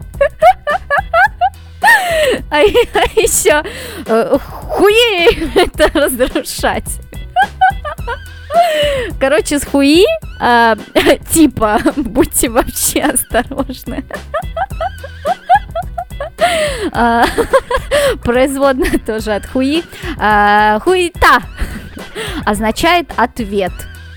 [2.49, 3.63] А, еще
[4.05, 7.06] хуи– это разрушать.
[9.19, 10.03] Короче, с хуи,
[10.39, 10.75] а,
[11.31, 14.03] типа, будьте вообще осторожны.
[16.91, 17.25] А,
[18.23, 19.83] производная тоже от хуи.
[20.17, 21.41] А, хуита
[22.45, 23.71] означает ответ.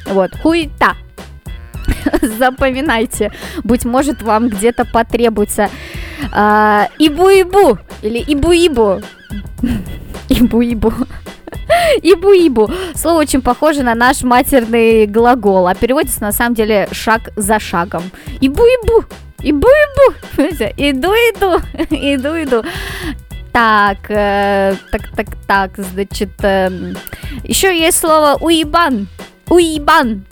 [0.07, 0.97] Вот, хуита.
[2.23, 3.33] Запоминайте,
[3.65, 5.71] быть может, вам где-то потребуется
[6.99, 9.03] ибу-ибу или ибу-ибу.
[10.29, 10.93] Ибу-ибу.
[12.03, 12.71] Ибу-ибу.
[12.95, 18.03] Слово очень похоже на наш матерный глагол, а переводится на самом деле шаг за шагом.
[18.41, 19.05] Ибу-ибу.
[19.41, 20.15] Ибу-ибу.
[20.77, 21.61] Иду-иду.
[21.91, 22.65] Иду-иду.
[23.53, 29.09] Так, э, так, так, так, значит, еще есть слово уебан.
[29.49, 30.25] Уебан.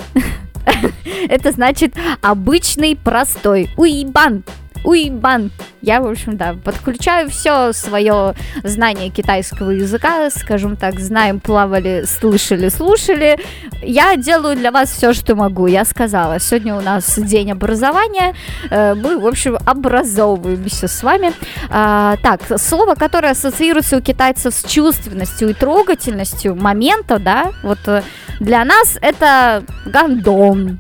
[1.28, 3.70] Это значит обычный, простой.
[3.76, 4.44] Уебан.
[4.84, 5.50] Уйбан.
[5.80, 12.68] Я, в общем, да, подключаю все свое знание китайского языка, скажем так, знаем, плавали, слышали,
[12.68, 13.38] слушали.
[13.82, 15.66] Я делаю для вас все, что могу.
[15.66, 18.34] Я сказала, сегодня у нас день образования,
[18.70, 21.32] э, мы, в общем, образовываемся с вами.
[21.70, 28.02] А, так, слово, которое ассоциируется у китайцев с чувственностью и трогательностью момента, да, вот э,
[28.40, 30.78] для нас это гандон.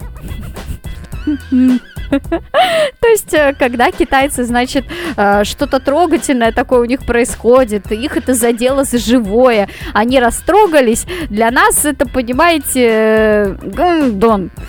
[3.00, 4.84] То есть, э, когда китайцы, значит,
[5.16, 11.50] э, что-то трогательное такое у них происходит, их это задело за живое, они растрогались, для
[11.50, 14.50] нас это, понимаете, э, гандон.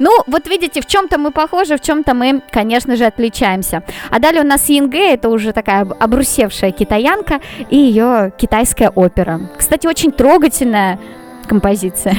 [0.00, 3.84] Ну, вот видите, в чем-то мы похожи, в чем-то мы, конечно же, отличаемся.
[4.10, 9.40] А далее у нас Инге, это уже такая об- обрусевшая китаянка, и ее китайская опера.
[9.56, 10.98] Кстати, очень трогательная
[11.46, 12.16] композиция.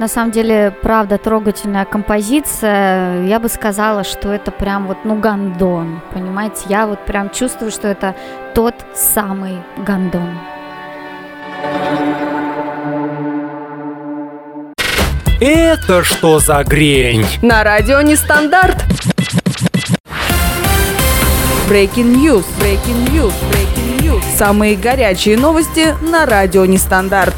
[0.00, 3.26] на самом деле правда трогательная композиция.
[3.26, 6.62] Я бы сказала, что это прям вот ну гандон, понимаете?
[6.70, 8.14] Я вот прям чувствую, что это
[8.54, 10.30] тот самый гандон.
[15.38, 17.26] Это что за грень?
[17.42, 18.82] На радио Нестандарт.
[21.68, 24.22] Breaking News, Breaking News, Breaking News.
[24.36, 27.29] Самые горячие новости на радио Нестандарт.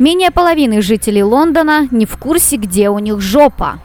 [0.00, 3.80] Менее половины жителей Лондона не в курсе, где у них жопа.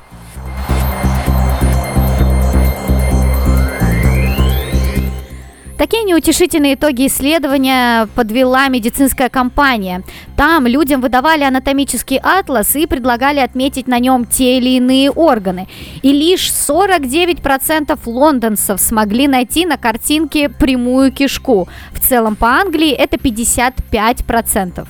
[5.78, 10.04] Такие неутешительные итоги исследования подвела медицинская компания.
[10.38, 15.68] Там людям выдавали анатомический атлас и предлагали отметить на нем те или иные органы.
[16.02, 21.68] И лишь 49% лондонцев смогли найти на картинке прямую кишку.
[21.92, 24.88] В целом по Англии это 55%.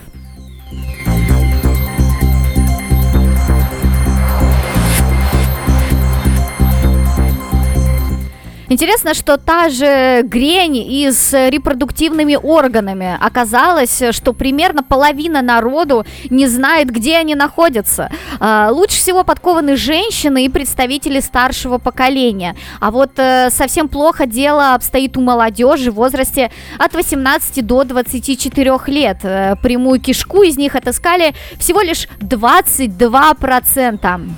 [8.68, 13.16] Интересно, что та же грень и с репродуктивными органами.
[13.22, 18.10] Оказалось, что примерно половина народу не знает, где они находятся.
[18.40, 22.56] А, Лучше всего подкованы женщины и представители старшего поколения.
[22.80, 26.50] А вот э, совсем плохо дело обстоит у молодежи в возрасте
[26.80, 29.18] от 18 до 24 лет.
[29.24, 34.30] Э, Прямую кишку из них отыскали всего лишь 22%.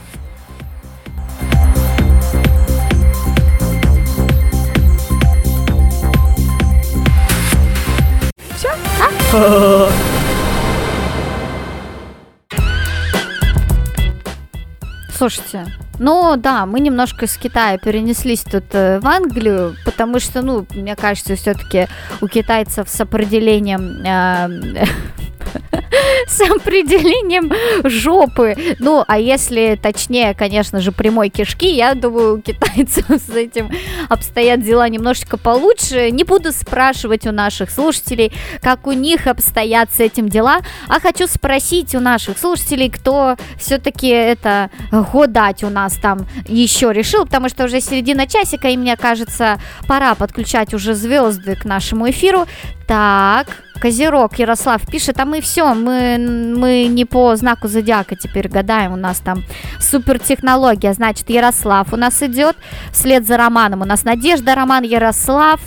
[15.18, 15.66] Слушайте,
[16.00, 20.96] ну да, мы немножко из Китая перенеслись тут э, в Англию, потому что, ну, мне
[20.96, 21.88] кажется, все-таки
[22.22, 24.86] у китайцев с определением э,
[26.28, 27.52] с определением
[27.84, 28.56] жопы.
[28.80, 33.72] Ну, а если точнее, конечно же, прямой кишки, я думаю, у китайцев с этим
[34.10, 36.12] обстоят дела немножечко получше.
[36.12, 41.28] Не буду спрашивать у наших слушателей, как у них обстоят с этим дела, а хочу
[41.28, 47.66] спросить у наших слушателей, кто все-таки это годать у нас там еще решил, потому что
[47.66, 52.46] уже середина часика, и мне кажется, пора подключать уже звезды к нашему эфиру.
[52.88, 53.48] Так,
[53.82, 58.96] Козерог Ярослав пишет, а мы все, мы, мы не по знаку зодиака теперь гадаем, у
[58.96, 59.44] нас там
[59.82, 62.56] супертехнология, значит, Ярослав у нас идет,
[62.94, 63.82] вслед за Романом.
[63.82, 65.60] У нас Надежда, Роман, Ярослав,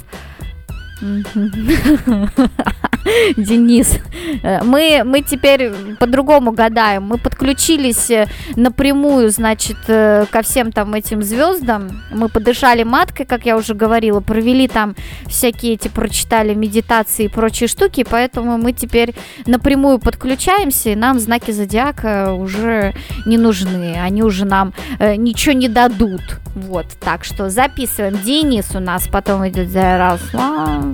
[3.36, 3.98] Денис,
[4.42, 7.04] э, мы, мы теперь по-другому гадаем.
[7.04, 12.02] Мы подключились э, напрямую, значит, э, ко всем там этим звездам.
[12.10, 14.94] Мы подышали маткой, как я уже говорила, провели там
[15.26, 19.14] всякие эти, прочитали медитации и прочие штуки, поэтому мы теперь
[19.46, 22.94] напрямую подключаемся, и нам знаки зодиака уже
[23.26, 23.96] не нужны.
[24.00, 26.22] Они уже нам э, ничего не дадут.
[26.54, 28.18] Вот, так что записываем.
[28.18, 30.89] Денис у нас потом идет Ярослав.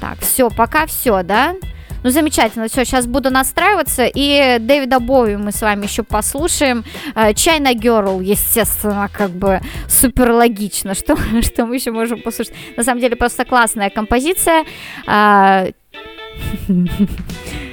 [0.00, 1.54] Так, все, пока все, да?
[2.02, 6.84] Ну, замечательно, все, сейчас буду настраиваться, и Дэвида Боуи мы с вами еще послушаем.
[7.14, 12.54] Э, China Girl, естественно, как бы супер логично, что, что мы еще можем послушать.
[12.76, 14.64] На самом деле, просто классная композиция.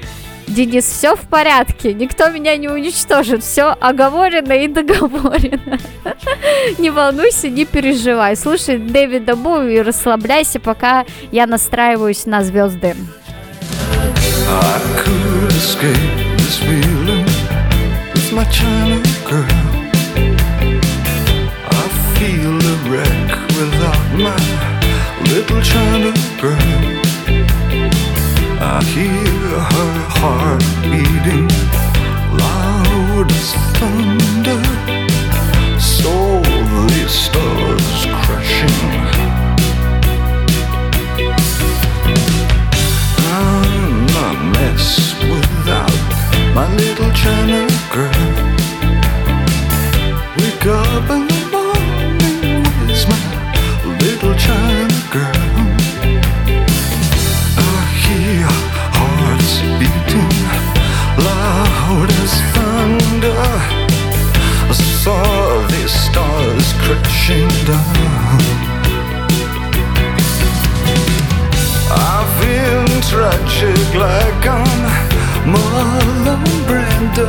[0.57, 5.77] Денис, все в порядке, никто меня не уничтожит, все оговорено и договорено.
[6.79, 8.35] Не волнуйся, не переживай.
[8.35, 12.95] Слушай Дэвида Боуи и расслабляйся, пока я настраиваюсь на звезды.
[25.23, 27.06] Little China girl.
[28.59, 31.47] I hear her heart beating
[32.41, 34.61] loud as thunder.
[35.79, 38.97] So the stars crashing.
[43.29, 46.01] I'm a mess without
[46.55, 48.27] my little China girl.
[50.37, 53.21] Wake up in the morning, where's my
[54.01, 55.76] little China girl?
[58.07, 58.47] Hear
[58.95, 60.39] hearts beating
[61.27, 63.43] loud as thunder.
[64.67, 68.77] I saw the stars crashing down.
[71.91, 74.81] I feel tragic like I'm
[75.51, 77.27] Marlon Brando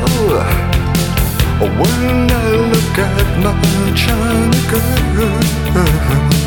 [1.59, 3.53] When I look at my
[3.95, 6.38] China girl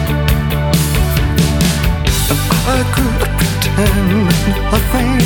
[2.64, 4.28] I could pretend
[4.72, 5.18] nothing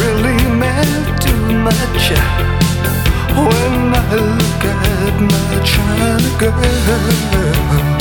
[0.00, 2.12] really meant too much.
[3.34, 7.95] When I look at my China girl.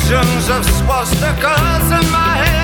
[0.00, 2.59] Visions of swastikas in my head.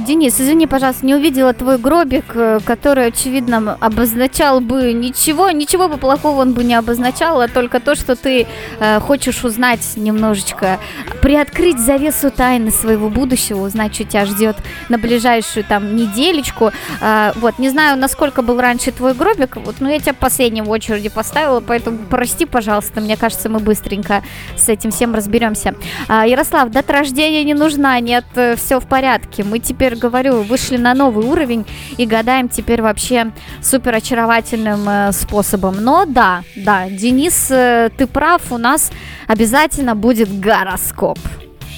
[0.00, 5.96] Денис, извини, пожалуйста, не увидела твой гробик, э, который, очевидно, обозначал бы ничего, ничего бы
[5.96, 8.46] плохого он бы не обозначал, а только то, что ты
[8.80, 10.80] э, хочешь узнать немножечко,
[11.22, 14.56] приоткрыть завесу тайны своего будущего, узнать, что тебя ждет
[14.88, 16.72] на ближайшую там неделечку.
[17.00, 20.70] А, вот, не знаю, насколько был раньше твой гробик, вот, но я тебя последним в
[20.70, 24.24] очереди поставила, поэтому прости, пожалуйста, мне кажется, мы быстренько
[24.56, 25.74] с этим всем разберемся.
[26.08, 28.24] А, Ярослав, дата рождения не нужна, нет,
[28.56, 29.44] все в порядке.
[29.44, 31.66] Мы теперь, говорю, вышли на новый уровень
[31.96, 35.76] и гадаем теперь вообще супер очаровательным э, способом.
[35.82, 38.90] Но да, да, Денис, э, ты прав, у нас
[39.26, 41.18] обязательно будет гороскоп.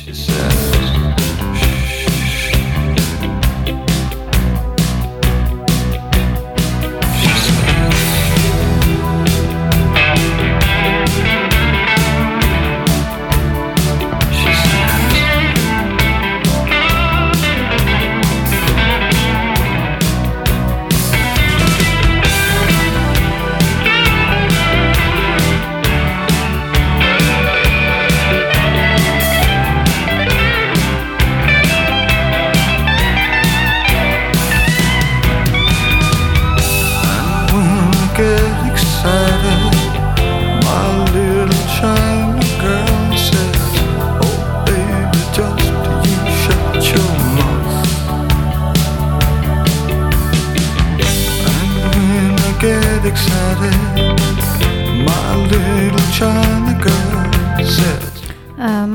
[0.09, 0.78] When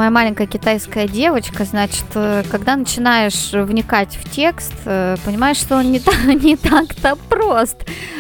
[0.04, 5.94] Моя маленькая китайская девочка, значит, э, когда начинаешь вникать в текст, э, понимаешь, что он
[5.94, 7.78] не, так, не так-то прост.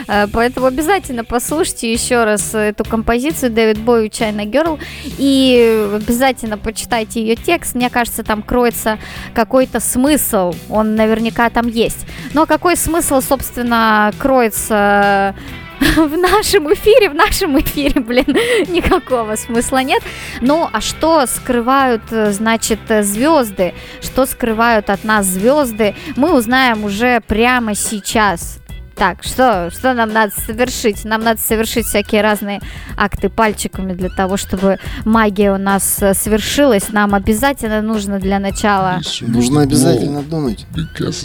[0.07, 4.79] Э, Поэтому обязательно послушайте еще раз эту композицию Дэвид Бой China Girl
[5.17, 7.75] и обязательно почитайте ее текст.
[7.75, 8.97] Мне кажется, там кроется
[9.33, 12.05] какой-то смысл, он наверняка там есть.
[12.33, 15.35] Но какой смысл, собственно, кроется
[15.95, 18.25] в нашем эфире, в нашем эфире, блин,
[18.69, 20.03] никакого смысла нет.
[20.41, 23.73] Ну, а что скрывают, э, значит, э, звезды?
[24.01, 25.95] Что скрывают от нас звезды?
[26.15, 28.59] Мы узнаем уже прямо сейчас.
[28.95, 31.03] Так, что, что нам надо совершить?
[31.03, 32.61] Нам надо совершить всякие разные
[32.95, 36.89] акты пальчиками для того, чтобы магия у нас э, свершилась.
[36.89, 39.01] Нам обязательно нужно для начала...
[39.21, 40.65] Нужно обязательно думать.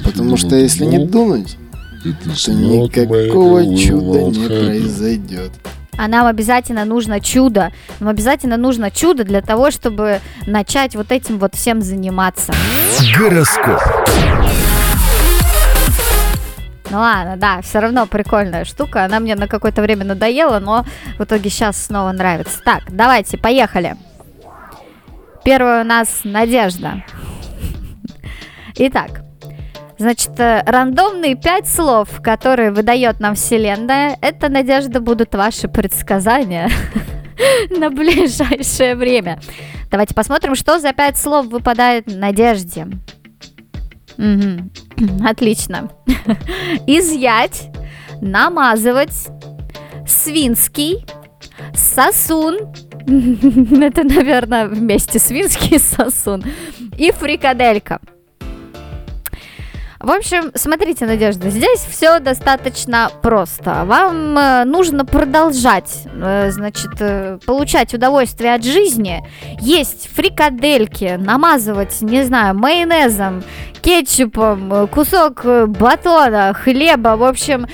[0.03, 1.68] Потому что если не думать, то
[2.05, 5.53] никакого чуда не произойдет.
[5.97, 7.73] А нам обязательно нужно чудо.
[7.99, 12.53] Нам обязательно нужно чудо для того, чтобы начать вот этим вот всем заниматься.
[13.19, 13.81] Гороскоп.
[16.91, 19.05] Ну ладно, да, все равно прикольная штука.
[19.05, 20.87] Она мне на какое-то время надоела, но
[21.19, 22.61] в итоге сейчас снова нравится.
[22.65, 23.97] Так, давайте, поехали.
[25.45, 27.03] Первая у нас Надежда.
[28.77, 29.23] Итак,
[29.99, 36.71] значит, э, рандомные пять слов, которые выдает нам Вселенная, это, Надежда, будут ваши предсказания
[37.71, 39.41] на ближайшее время.
[39.91, 42.87] Давайте посмотрим, что за пять слов выпадает Надежде.
[44.17, 44.71] Мгм.
[45.27, 45.91] Отлично.
[46.87, 47.71] Изъять,
[48.21, 49.29] намазывать,
[50.07, 51.07] свинский,
[51.75, 52.57] сосун.
[53.83, 56.45] Это, наверное, вместе свинский сосун.
[56.99, 58.01] И фрикаделька.
[60.01, 63.83] В общем, смотрите, Надежда, здесь все достаточно просто.
[63.85, 69.27] Вам э, нужно продолжать, э, значит, э, получать удовольствие от жизни,
[69.61, 73.43] есть фрикадельки, намазывать, не знаю, майонезом,
[73.83, 77.67] кетчупом, кусок батона, хлеба, в общем,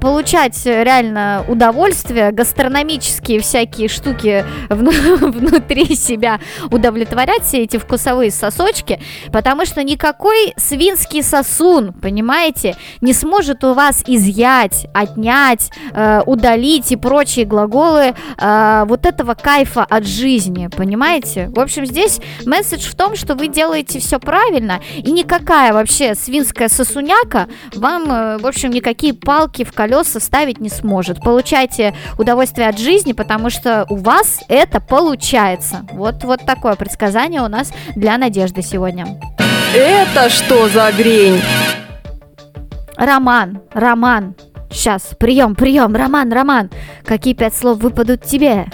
[0.00, 6.40] получать реально удовольствие, гастрономические всякие штуки вну- внутри себя
[6.70, 9.00] удовлетворять, все эти вкусовые сосочки,
[9.32, 16.96] потому что никакой свинский сосун, понимаете, не сможет у вас изъять, отнять, э, удалить и
[16.96, 21.48] прочие глаголы э, вот этого кайфа от жизни, понимаете?
[21.54, 26.68] В общем, здесь месседж в том, что вы делаете все правильно, и никакая вообще свинская
[26.68, 31.20] сосуняка вам, э, в общем, никакие палки в колеса ставить не сможет.
[31.20, 35.86] Получайте удовольствие от жизни, потому что у вас это получается.
[35.92, 39.31] Вот, вот такое предсказание у нас для Надежды сегодня.
[39.74, 41.40] Это что за грень?
[42.96, 44.34] Роман, Роман.
[44.70, 46.70] Сейчас, прием, прием, Роман, Роман.
[47.04, 48.66] Какие пять слов выпадут тебе?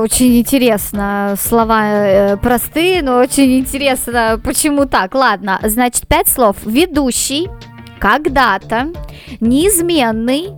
[0.00, 1.34] Очень интересно.
[1.38, 5.14] Слова э, простые, но очень интересно, почему так.
[5.14, 6.56] Ладно, значит, пять слов.
[6.64, 7.50] Ведущий,
[7.98, 8.92] когда-то,
[9.40, 10.52] неизменный,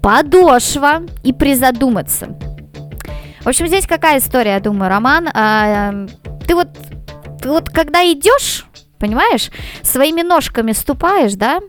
[0.00, 2.28] подошва и призадуматься.
[3.48, 5.30] В общем, здесь какая история, я думаю, Роман?
[5.32, 6.10] А, эм,
[6.46, 6.68] ты вот,
[7.40, 8.66] ты вот когда идешь,
[8.98, 9.48] понимаешь,
[9.80, 11.60] своими ножками ступаешь, да?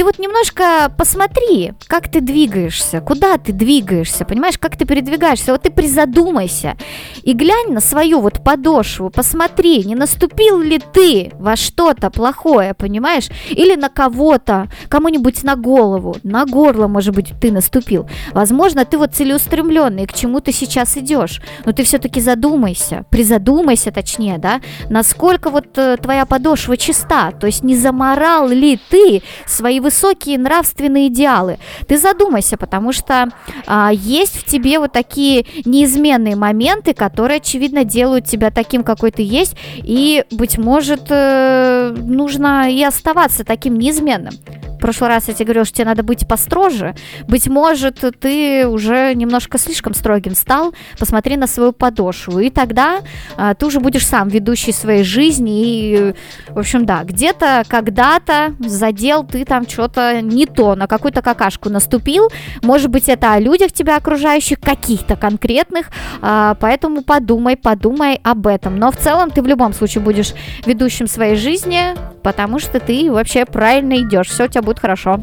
[0.00, 5.52] Ты вот немножко посмотри, как ты двигаешься, куда ты двигаешься, понимаешь, как ты передвигаешься.
[5.52, 6.78] Вот ты призадумайся
[7.22, 13.28] и глянь на свою вот подошву, посмотри, не наступил ли ты во что-то плохое, понимаешь?
[13.50, 18.08] Или на кого-то, кому-нибудь на голову, на горло, может быть, ты наступил.
[18.32, 21.42] Возможно, ты вот целеустремленный, к чему ты сейчас идешь.
[21.66, 27.62] Но ты все-таки задумайся, призадумайся точнее, да, насколько вот э, твоя подошва чиста, то есть
[27.62, 31.58] не заморал ли ты свои высокие нравственные идеалы.
[31.88, 33.28] Ты задумайся, потому что
[33.66, 39.22] а, есть в тебе вот такие неизменные моменты, которые, очевидно, делают тебя таким, какой ты
[39.22, 44.34] есть, и, быть может, э, нужно и оставаться таким неизменным.
[44.80, 46.94] Прошлый раз я тебе говорила, что тебе надо быть построже.
[47.28, 50.74] Быть может, ты уже немножко слишком строгим стал.
[50.98, 52.38] Посмотри на свою подошву.
[52.38, 53.00] И тогда
[53.36, 55.64] а, ты уже будешь сам ведущий своей жизни.
[55.64, 56.14] И,
[56.48, 62.30] в общем, да, где-то, когда-то задел ты там что-то не то, на какую-то какашку наступил.
[62.62, 65.90] Может быть, это о людях тебя окружающих, каких-то конкретных.
[66.22, 68.76] А, поэтому подумай, подумай об этом.
[68.76, 70.32] Но в целом ты в любом случае будешь
[70.64, 74.28] ведущим своей жизни, потому что ты вообще правильно идешь.
[74.28, 75.20] Все у тебя будет хорошо.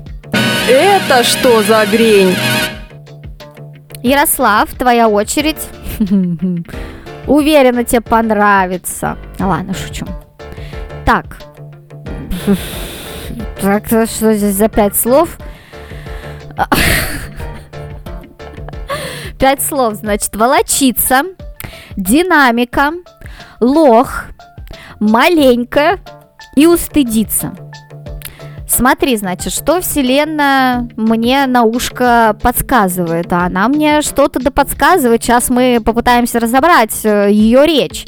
[0.69, 2.35] Это что за грень?
[4.03, 5.67] Ярослав, твоя очередь.
[7.27, 9.17] Уверена, тебе понравится.
[9.39, 10.05] Ладно, шучу.
[11.05, 11.37] Так.
[13.61, 15.37] Так, что здесь за пять слов?
[19.39, 21.21] Пять слов, значит, волочиться,
[21.95, 22.91] динамика,
[23.59, 24.23] лох,
[24.99, 25.99] маленько
[26.55, 27.53] и устыдиться.
[28.67, 35.23] Смотри, значит, что Вселенная мне на ушко подсказывает, а она мне что-то да подсказывает.
[35.23, 38.05] Сейчас мы попытаемся разобрать э, ее речь.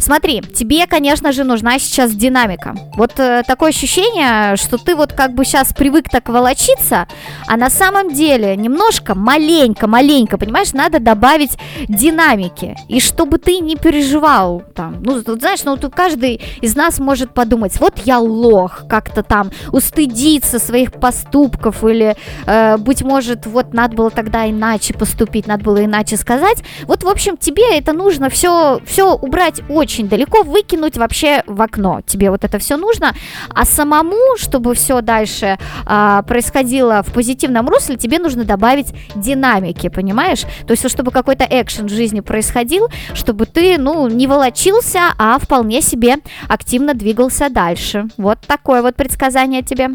[0.00, 2.74] Смотри, тебе, конечно же, нужна сейчас динамика.
[2.96, 7.06] Вот э, такое ощущение, что ты вот как бы сейчас привык так волочиться,
[7.46, 12.76] а на самом деле немножко, маленько, маленько, понимаешь, надо добавить динамики.
[12.88, 17.34] И чтобы ты не переживал там, ну, тут, знаешь, ну, тут каждый из нас может
[17.34, 23.96] подумать, вот я лох, как-то там устыдиться своих поступков или, э, быть может, вот надо
[23.96, 26.62] было тогда иначе поступить, надо было иначе сказать.
[26.84, 32.00] Вот, в общем, тебе это нужно все, все убрать очень далеко, выкинуть вообще в окно.
[32.06, 33.14] Тебе вот это все нужно.
[33.54, 40.42] А самому, чтобы все дальше а, происходило в позитивном русле, тебе нужно добавить динамики, понимаешь?
[40.66, 45.82] То есть, чтобы какой-то экшен в жизни происходил, чтобы ты, ну, не волочился, а вполне
[45.82, 46.16] себе
[46.48, 48.08] активно двигался дальше.
[48.16, 49.90] Вот такое вот предсказание тебе.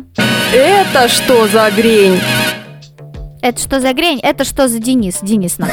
[0.53, 2.19] Это что за грень?
[3.41, 4.19] Это что за грень?
[4.21, 5.19] Это что за Денис?
[5.21, 5.67] Денис, на.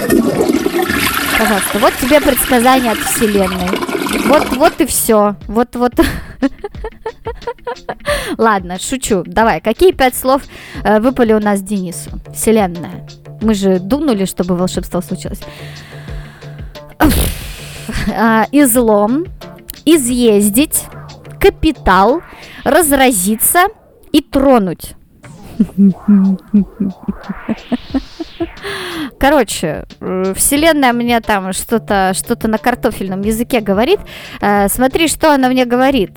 [1.38, 4.01] Пожалуйста, вот тебе предсказание от Вселенной.
[4.32, 5.36] Вот, вот и все.
[5.46, 5.92] Вот, вот.
[8.38, 9.24] Ладно, шучу.
[9.26, 10.40] Давай, какие пять слов
[10.82, 12.08] э, выпали у нас Денису?
[12.32, 13.06] Вселенная.
[13.42, 15.40] Мы же дунули, чтобы волшебство случилось.
[18.16, 19.26] А, Излом,
[19.84, 20.84] изъездить,
[21.38, 22.22] капитал,
[22.64, 23.66] разразиться
[24.12, 24.94] и тронуть.
[29.18, 34.00] Короче, э, вселенная мне там что-то что на картофельном языке говорит.
[34.40, 36.10] Э, смотри, что она мне говорит.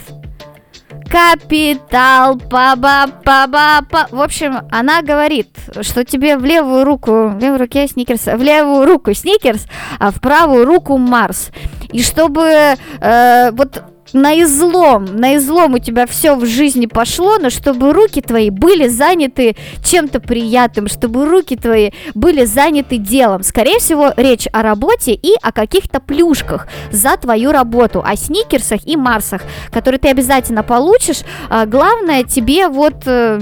[1.09, 4.07] Капитал, паба, паба, па.
[4.09, 5.49] В общем, она говорит,
[5.82, 9.67] что тебе в левую руку, в левой руке сникерс, в левую руку сникерс,
[9.99, 11.51] а в правую руку Марс.
[11.91, 17.49] И чтобы э, вот на излом, на излом у тебя все в жизни пошло, но
[17.49, 23.43] чтобы руки твои были заняты чем-то приятным, чтобы руки твои были заняты делом.
[23.43, 28.95] Скорее всего, речь о работе и о каких-то плюшках за твою работу, о сникерсах и
[28.95, 29.41] марсах,
[29.71, 31.21] которые ты обязательно получишь.
[31.49, 33.39] А, главное тебе вот э,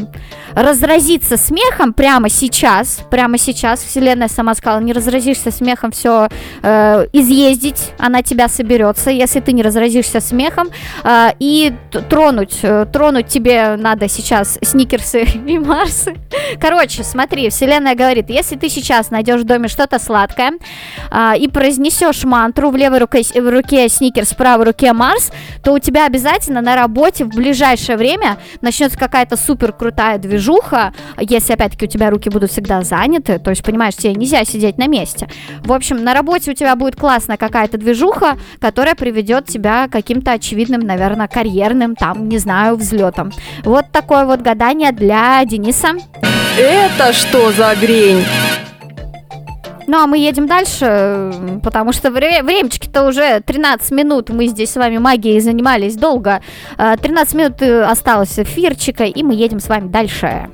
[0.56, 6.30] разразиться смехом прямо сейчас, прямо сейчас, вселенная сама сказала, не разразишься смехом, все
[6.62, 10.70] э, изъездить, она тебя соберется, если ты не разразишься смехом,
[11.04, 11.74] э, и
[12.10, 16.16] тронуть, э, тронуть тебе надо сейчас сникерсы и марсы.
[16.60, 20.54] Короче, смотри, вселенная говорит, если ты сейчас найдешь в доме что-то сладкое
[21.12, 25.32] э, и произнесешь мантру в левой руке, в руке сникерс, в правой руке марс,
[25.64, 30.94] то у тебя обязательно на работе в ближайшее время начнется какая-то супер крутая движуха, движуха,
[31.20, 34.88] если опять-таки у тебя руки будут всегда заняты, то есть, понимаешь, тебе нельзя сидеть на
[34.88, 35.28] месте.
[35.64, 40.34] В общем, на работе у тебя будет классная какая-то движуха, которая приведет тебя к каким-то
[40.34, 43.32] очевидным, наверное, карьерным, там, не знаю, взлетом.
[43.64, 45.94] Вот такое вот гадание для Дениса.
[46.58, 48.24] Это что за грень?
[49.88, 54.30] Ну, а мы едем дальше, потому что вре- времечки-то уже 13 минут.
[54.30, 56.42] Мы здесь с вами магией занимались долго.
[56.78, 60.50] 13 а, минут э, осталось эфирчика, и мы едем с вами дальше.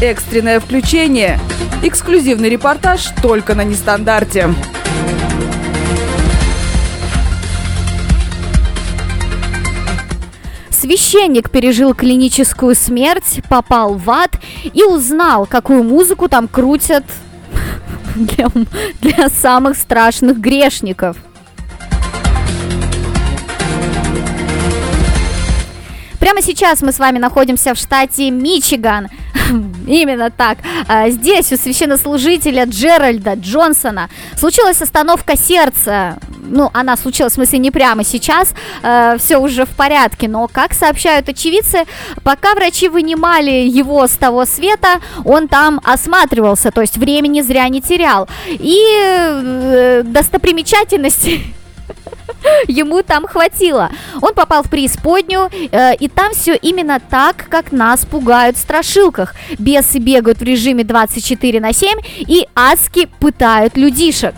[0.00, 1.38] Экстренное включение.
[1.82, 4.54] Эксклюзивный репортаж только на нестандарте.
[10.82, 14.32] Священник пережил клиническую смерть, попал в ад
[14.64, 17.04] и узнал, какую музыку там крутят
[18.16, 18.48] для,
[19.00, 21.16] для самых страшных грешников.
[26.22, 29.08] Прямо сейчас мы с вами находимся в штате Мичиган.
[29.88, 30.58] Именно так.
[30.86, 34.08] А, здесь у священнослужителя Джеральда Джонсона
[34.38, 39.70] случилась остановка сердца ну, она случилась, в смысле, не прямо сейчас, э, все уже в
[39.70, 41.84] порядке, но, как сообщают очевидцы,
[42.24, 47.80] пока врачи вынимали его с того света, он там осматривался, то есть времени зря не
[47.80, 48.28] терял.
[48.48, 51.54] И э, достопримечательности
[52.68, 53.90] ему там хватило.
[54.20, 59.34] Он попал в преисподнюю, э, и там все именно так, как нас пугают в страшилках.
[59.58, 64.34] Бесы бегают в режиме 24 на 7 и адски пытают людишек.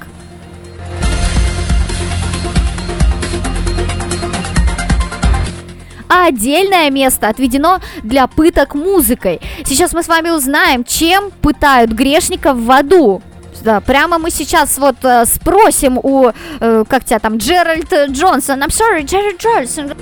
[6.14, 9.40] а отдельное место отведено для пыток музыкой.
[9.64, 13.20] Сейчас мы с вами узнаем, чем пытают грешников в аду.
[13.64, 16.28] Да, прямо мы сейчас вот э, спросим у,
[16.60, 18.62] э, как тебя там, Джеральд Джонсон.
[18.62, 19.94] I'm sorry, Джеральд Джонсон.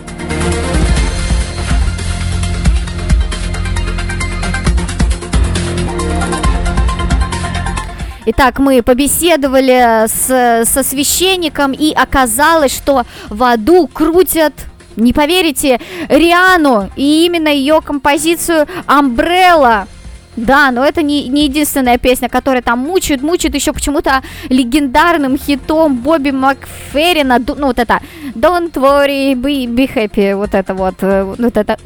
[8.27, 14.55] Итак, мы побеседовали с, со священником, и оказалось, что в аду крутят
[14.97, 19.87] не поверите, Риану и именно ее композицию Umbrella.
[20.37, 25.97] Да, но это не, не единственная песня, которая там мучает, мучает еще почему-то легендарным хитом
[25.97, 28.01] Бобби Макферрина, ну вот это
[28.35, 31.77] Don't worry, be, be happy, вот это вот, э, вот это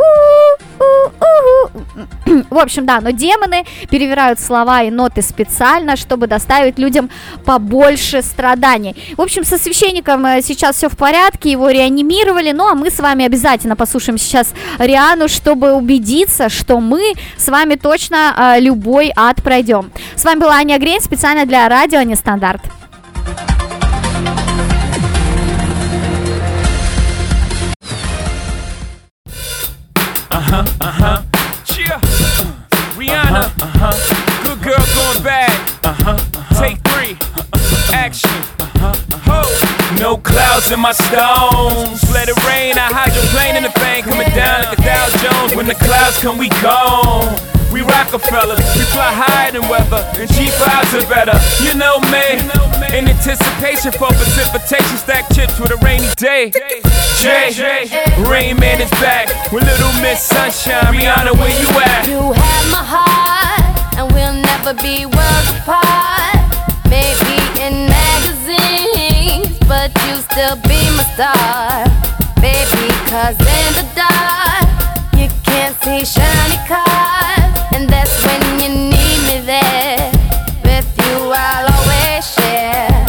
[2.51, 7.11] в общем, да, но демоны перевирают слова и ноты специально, чтобы доставить людям
[7.45, 8.95] побольше страданий.
[9.17, 13.01] В общем, со священником э, сейчас все в порядке, его реанимировали, ну а мы с
[13.01, 19.43] вами обязательно послушаем сейчас Риану, чтобы убедиться, что мы с вами точно э, любой ад
[19.43, 19.91] пройдем.
[20.15, 22.61] С вами была Аня Грейн, специально для радио Нестандарт.
[30.31, 31.23] Uh-huh, uh-huh.
[31.65, 31.99] Cheer.
[32.01, 32.53] Uh,
[32.97, 33.47] Rihanna.
[33.47, 34.45] Uh-huh, uh-huh.
[34.45, 35.51] Good girl going bad.
[35.83, 36.61] Uh-huh, uh-huh.
[36.63, 37.17] Take three.
[37.21, 37.93] Uh-huh.
[37.95, 38.31] Action.
[38.61, 39.76] Uh-huh, uh-huh.
[39.99, 42.05] No clouds in my stones.
[42.13, 42.77] Let it rain.
[42.77, 45.57] I hydroplane in the thing coming down like a Dow Jones.
[45.57, 47.33] When the clouds come, we gone.
[47.73, 51.37] We Rockefellers, we fly higher than weather, and cheap vibes are better.
[51.61, 52.41] You know me,
[52.97, 56.53] in anticipation for precipitation, stack chips with a rainy day.
[57.21, 57.53] Jay,
[58.25, 60.95] Rain Man is back with Little Miss Sunshine.
[60.95, 62.07] Rihanna, where you at?
[62.09, 66.41] You have my heart, and we'll never be worlds apart.
[66.89, 67.86] Maybe in
[70.31, 71.85] still be my star,
[72.41, 72.89] baby.
[73.11, 74.67] Cause in the dark,
[75.19, 80.11] you can't see shiny cars, and that's when you need me there.
[80.65, 83.07] With you, I'll always share.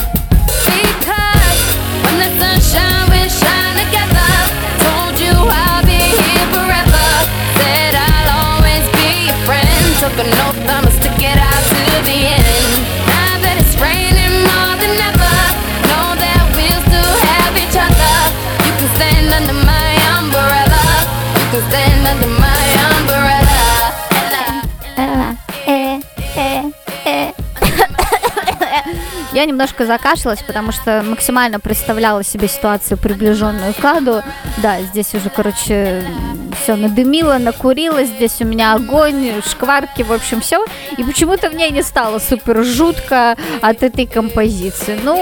[0.69, 1.59] Because
[2.03, 4.33] when the sunshine we shine together,
[4.85, 7.07] told you I'll be here forever.
[7.57, 9.83] Said I'll always be your friend.
[10.01, 12.36] Took an oath, I'ma stick it out to the end.
[29.37, 34.23] Я немножко закашлялась, потому что максимально представляла себе ситуацию, приближенную к аду.
[34.63, 36.03] Да, здесь уже, короче,
[36.61, 40.65] все надымило, накурила, здесь у меня огонь, шкварки, в общем, все.
[40.97, 44.99] И почему-то мне не стало супер жутко от этой композиции.
[45.03, 45.15] Ну,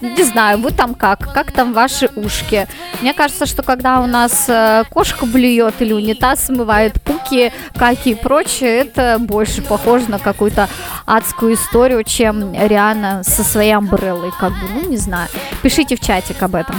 [0.00, 1.32] не знаю, вы там как?
[1.32, 2.66] Как там ваши ушки?
[3.00, 8.14] Мне кажется, что когда у нас э, кошка блюет или унитаз смывает пуки, каки и
[8.14, 10.68] прочее, это больше похоже на какую-то
[11.06, 15.28] адскую историю, чем реально со своей амбреллой, как бы, ну, не знаю.
[15.62, 16.76] Пишите в чатик об этом.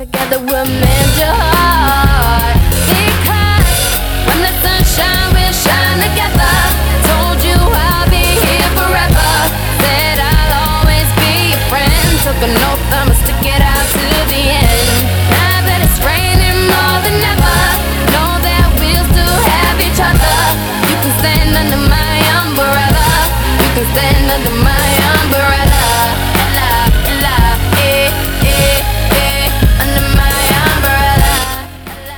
[0.00, 2.09] Together we'll mend your heart.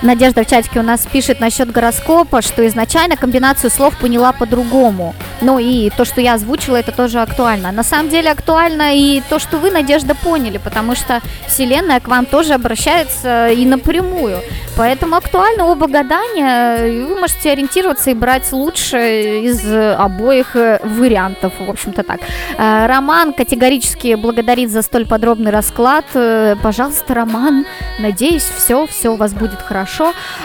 [0.02, 5.14] Надежда в чатике у нас пишет насчет гороскопа, что изначально комбинацию слов поняла по-другому.
[5.40, 7.70] Ну и то, что я озвучила, это тоже актуально.
[7.70, 12.26] На самом деле актуально и то, что вы, Надежда, поняли, потому что Вселенная к вам
[12.26, 14.38] тоже обращается и напрямую.
[14.76, 21.52] Поэтому актуально оба гадания, и вы можете ориентироваться и брать лучше из обоих э, вариантов,
[21.60, 22.20] в общем-то так.
[22.56, 26.06] Э, Роман категорически благодарит за столь подробный расклад.
[26.14, 27.66] Э, Пожалуйста, Роман,
[27.98, 29.91] надеюсь, все, все у вас будет хорошо.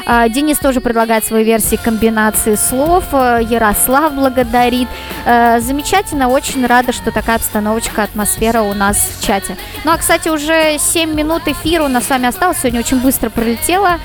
[0.06, 3.06] А, Денис тоже предлагает свои версии комбинации слов.
[3.12, 4.88] Э, Ярослав благодарит.
[5.26, 9.58] Э, Замечательно, очень рада, что такая обстановочка, атмосфера у нас в чате.
[9.84, 12.58] Ну а, кстати, уже 7 минут эфира у нас с вами осталось.
[12.60, 14.00] Сегодня очень быстро пролетело.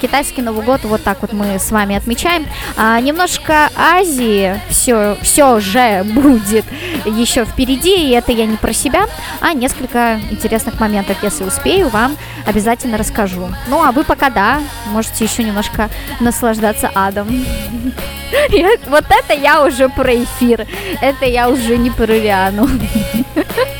[0.00, 2.46] Китайский Новый год вот так вот мы с вами отмечаем.
[2.76, 6.64] А, Немножко Азии все, все же будет
[7.04, 8.08] еще впереди.
[8.08, 9.06] И это я не про себя,
[9.40, 11.16] а несколько интересных моментов.
[11.22, 12.16] Если успею, вам
[12.46, 13.48] обязательно расскажу.
[13.68, 15.90] Ну а вы пока да, можете еще немножко
[16.20, 17.28] наслаждаться адом.
[18.88, 20.66] Вот это я уже про эфир.
[21.00, 22.68] Это я уже не про Риану.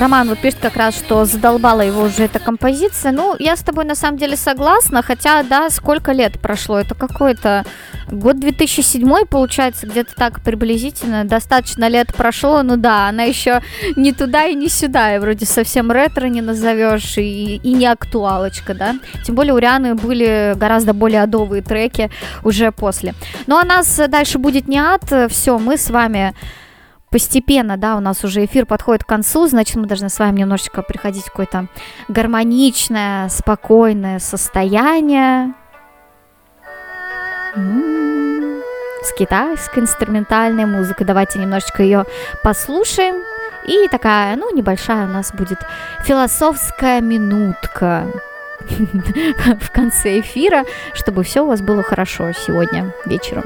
[0.00, 3.12] Роман вот пишет как раз, что задолбала его уже эта композиция.
[3.12, 6.78] Ну, я с тобой на самом деле согласна, хотя, да, сколько лет прошло?
[6.78, 7.66] Это какой-то
[8.10, 11.24] год 2007 получается, где-то так приблизительно.
[11.24, 13.60] Достаточно лет прошло, ну да, она еще
[13.94, 18.72] не туда и не сюда, и вроде совсем ретро не назовешь, и, и не актуалочка,
[18.72, 18.94] да.
[19.26, 22.10] Тем более у Рианы были гораздо более адовые треки
[22.42, 23.12] уже после.
[23.46, 26.34] Ну, а нас дальше будет не ад, все, мы с вами
[27.10, 30.82] постепенно, да, у нас уже эфир подходит к концу, значит, мы должны с вами немножечко
[30.82, 31.66] приходить в какое-то
[32.08, 35.54] гармоничное, спокойное состояние.
[37.56, 38.60] М,
[39.02, 41.06] С китайской инструментальной музыкой.
[41.06, 42.04] Давайте немножечко ее
[42.44, 43.16] послушаем.
[43.66, 45.58] И такая, ну, небольшая у нас будет
[46.04, 48.06] философская минутка
[48.60, 53.44] в конце эфира, чтобы все у вас было хорошо сегодня вечером.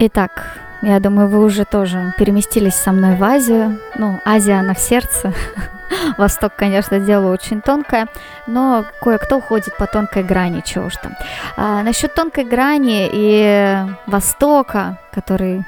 [0.00, 3.80] Итак, я думаю, вы уже тоже переместились со мной в Азию.
[3.96, 5.32] Ну, Азия, она в сердце.
[6.18, 8.06] Восток, конечно, дело очень тонкое,
[8.46, 11.16] но кое-кто ходит по тонкой грани, чего уж там.
[11.56, 15.64] А, насчет тонкой грани и Востока, который,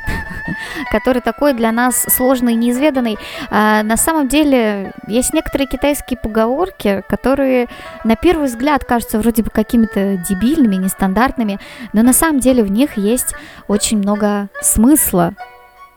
[0.91, 3.19] который такой для нас сложный и неизведанный,
[3.51, 7.69] а, на самом деле есть некоторые китайские поговорки, которые
[8.05, 11.59] на первый взгляд кажутся вроде бы какими-то дебильными, нестандартными,
[11.93, 13.35] но на самом деле в них есть
[13.69, 15.35] очень много смысла.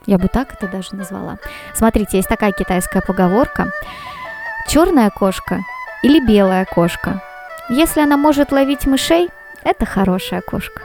[0.06, 1.38] Я бы так это даже назвала.
[1.74, 3.72] Смотрите, есть такая китайская поговорка.
[4.68, 5.60] черная кошка
[6.04, 7.22] или белая кошка.
[7.70, 9.30] Если она может ловить мышей,
[9.64, 10.82] это хорошая кошка.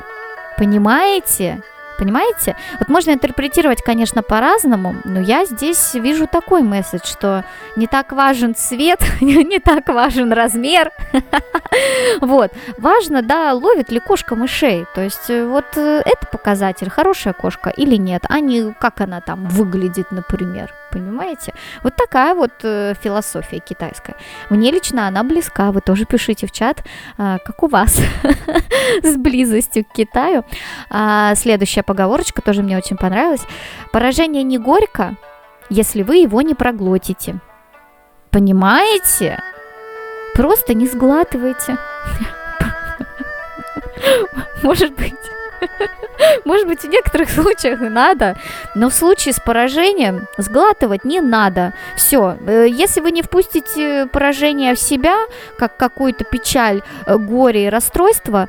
[0.57, 1.63] Понимаете?
[1.99, 2.57] Понимаете?
[2.79, 7.45] Вот можно интерпретировать, конечно, по-разному, но я здесь вижу такой месседж, что
[7.77, 10.93] не так важен цвет, не так важен размер.
[12.21, 12.51] Вот.
[12.79, 14.87] Важно, да, ловит ли кошка мышей.
[14.95, 19.21] То есть э, вот э, это показатель, хорошая кошка или нет, а не как она
[19.21, 20.73] там выглядит, например.
[20.91, 21.53] Понимаете?
[21.82, 24.16] Вот такая вот э, философия китайская.
[24.49, 25.70] Мне лично она близка.
[25.70, 26.82] Вы тоже пишите в чат,
[27.18, 28.01] э, как у вас
[29.03, 30.45] с близостью к Китаю.
[30.91, 33.43] А, следующая поговорочка тоже мне очень понравилась.
[33.93, 35.16] Поражение не горько,
[35.68, 37.39] если вы его не проглотите.
[38.30, 39.43] Понимаете?
[40.34, 41.76] Просто не сглатывайте.
[44.62, 45.14] Может быть.
[46.45, 48.37] Может быть, в некоторых случаях надо,
[48.75, 51.73] но в случае с поражением сглатывать не надо.
[51.97, 55.16] Все, если вы не впустите поражение в себя,
[55.59, 58.49] как какую-то печаль, э, горе и расстройство,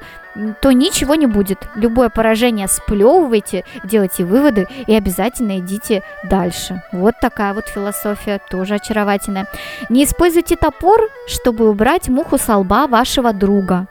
[0.62, 1.60] то ничего не будет.
[1.76, 6.82] Любое поражение сплевывайте, делайте выводы и обязательно идите дальше.
[6.92, 9.48] Вот такая вот философия, тоже очаровательная.
[9.90, 13.88] Не используйте топор, чтобы убрать муху со лба вашего друга.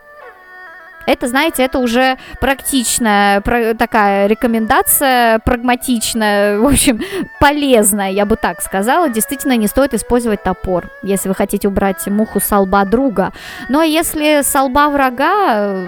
[1.05, 3.41] Это, знаете, это уже практичная
[3.77, 7.01] такая рекомендация, прагматичная, в общем,
[7.39, 9.09] полезная, я бы так сказала.
[9.09, 13.31] Действительно, не стоит использовать топор, если вы хотите убрать муху со лба друга.
[13.69, 15.87] Ну а если со лба врага,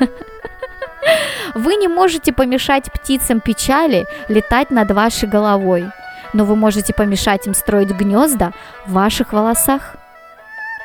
[1.54, 5.86] вы не можете помешать птицам печали летать над вашей головой,
[6.32, 8.52] но вы можете помешать им строить гнезда
[8.86, 9.96] в ваших волосах.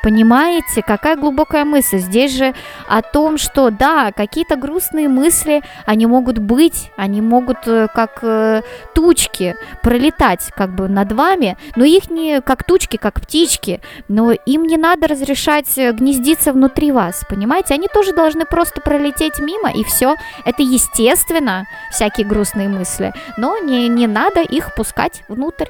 [0.03, 1.97] Понимаете, какая глубокая мысль?
[1.97, 2.53] Здесь же
[2.87, 8.61] о том, что да, какие-то грустные мысли, они могут быть, они могут э, как э,
[8.93, 14.63] тучки пролетать как бы над вами, но их не как тучки, как птички, но им
[14.63, 17.73] не надо разрешать э, гнездиться внутри вас, понимаете?
[17.73, 20.15] Они тоже должны просто пролететь мимо, и все.
[20.45, 25.67] Это естественно, всякие грустные мысли, но не, не надо их пускать внутрь.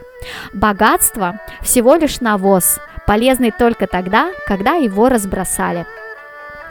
[0.53, 5.85] Богатство всего лишь навоз, полезный только тогда, когда его разбросали.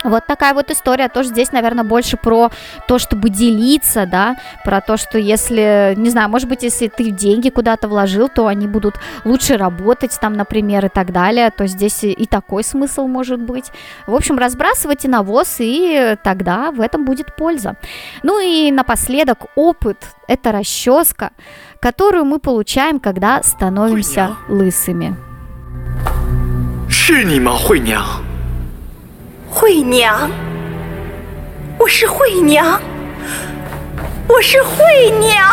[0.04, 2.50] Вот такая вот история, тоже здесь, наверное, больше про
[2.86, 7.48] то, чтобы делиться, да, про то, что если, не знаю, может быть, если ты деньги
[7.48, 12.12] куда-то вложил, то они будут лучше работать там, например, и так далее, то здесь и
[12.12, 13.72] и такой смысл может быть.
[14.06, 17.76] В общем, разбрасывайте навоз, и тогда в этом будет польза.
[18.22, 19.96] Ну и напоследок, опыт–
[20.28, 21.32] это расческа,
[21.80, 25.16] которую мы получаем, когда становимся лысыми.
[27.08, 28.04] 是你吗，惠娘？
[29.48, 30.28] 惠娘，
[31.78, 32.80] 我是惠娘，
[34.26, 35.48] 我是惠娘。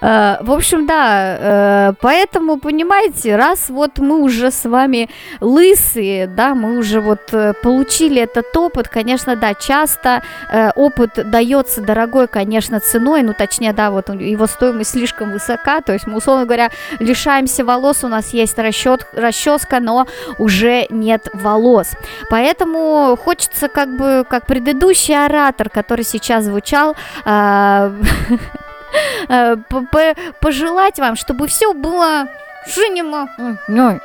[0.00, 5.08] В общем, да, э, поэтому, понимаете, раз вот мы уже с вами
[5.40, 11.80] лысые, да, мы уже вот э, получили этот опыт, конечно, да, часто э, опыт дается
[11.80, 16.44] дорогой, конечно, ценой, ну, точнее, да, вот его стоимость слишком высока, то есть мы, условно
[16.44, 20.06] говоря, лишаемся волос, у нас есть расчет, расческа, но
[20.38, 21.92] уже нет волос.
[22.30, 27.92] Поэтому хочется как бы, как предыдущий оратор, который сейчас звучал, э,
[30.40, 32.28] пожелать вам, чтобы все было
[33.68, 34.00] ну,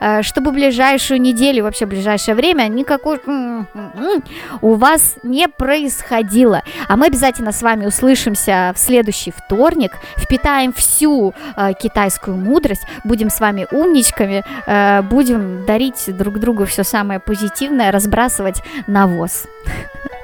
[0.00, 4.24] э, чтобы ближайшую неделю, вообще ближайшее время никакой м, м, м,
[4.62, 6.62] у вас не происходило.
[6.88, 13.28] А мы обязательно с вами услышимся в следующий вторник, впитаем всю э, китайскую мудрость, будем
[13.28, 19.44] с вами умничками, э, будем дарить друг другу все самое позитивное, разбрасывать навоз.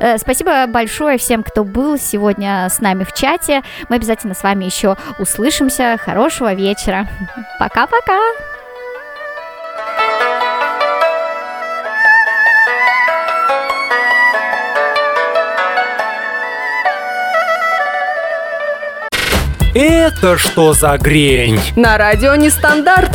[0.00, 3.62] Э, Спасибо большое всем, кто был сегодня с нами в чате.
[3.88, 5.96] Мы обязательно с вами еще услышимся.
[6.00, 7.06] Хорошего вечера.
[7.58, 8.18] Пока-пока.
[19.74, 21.60] Это что за грень?
[21.76, 23.10] На радио Нестандарт.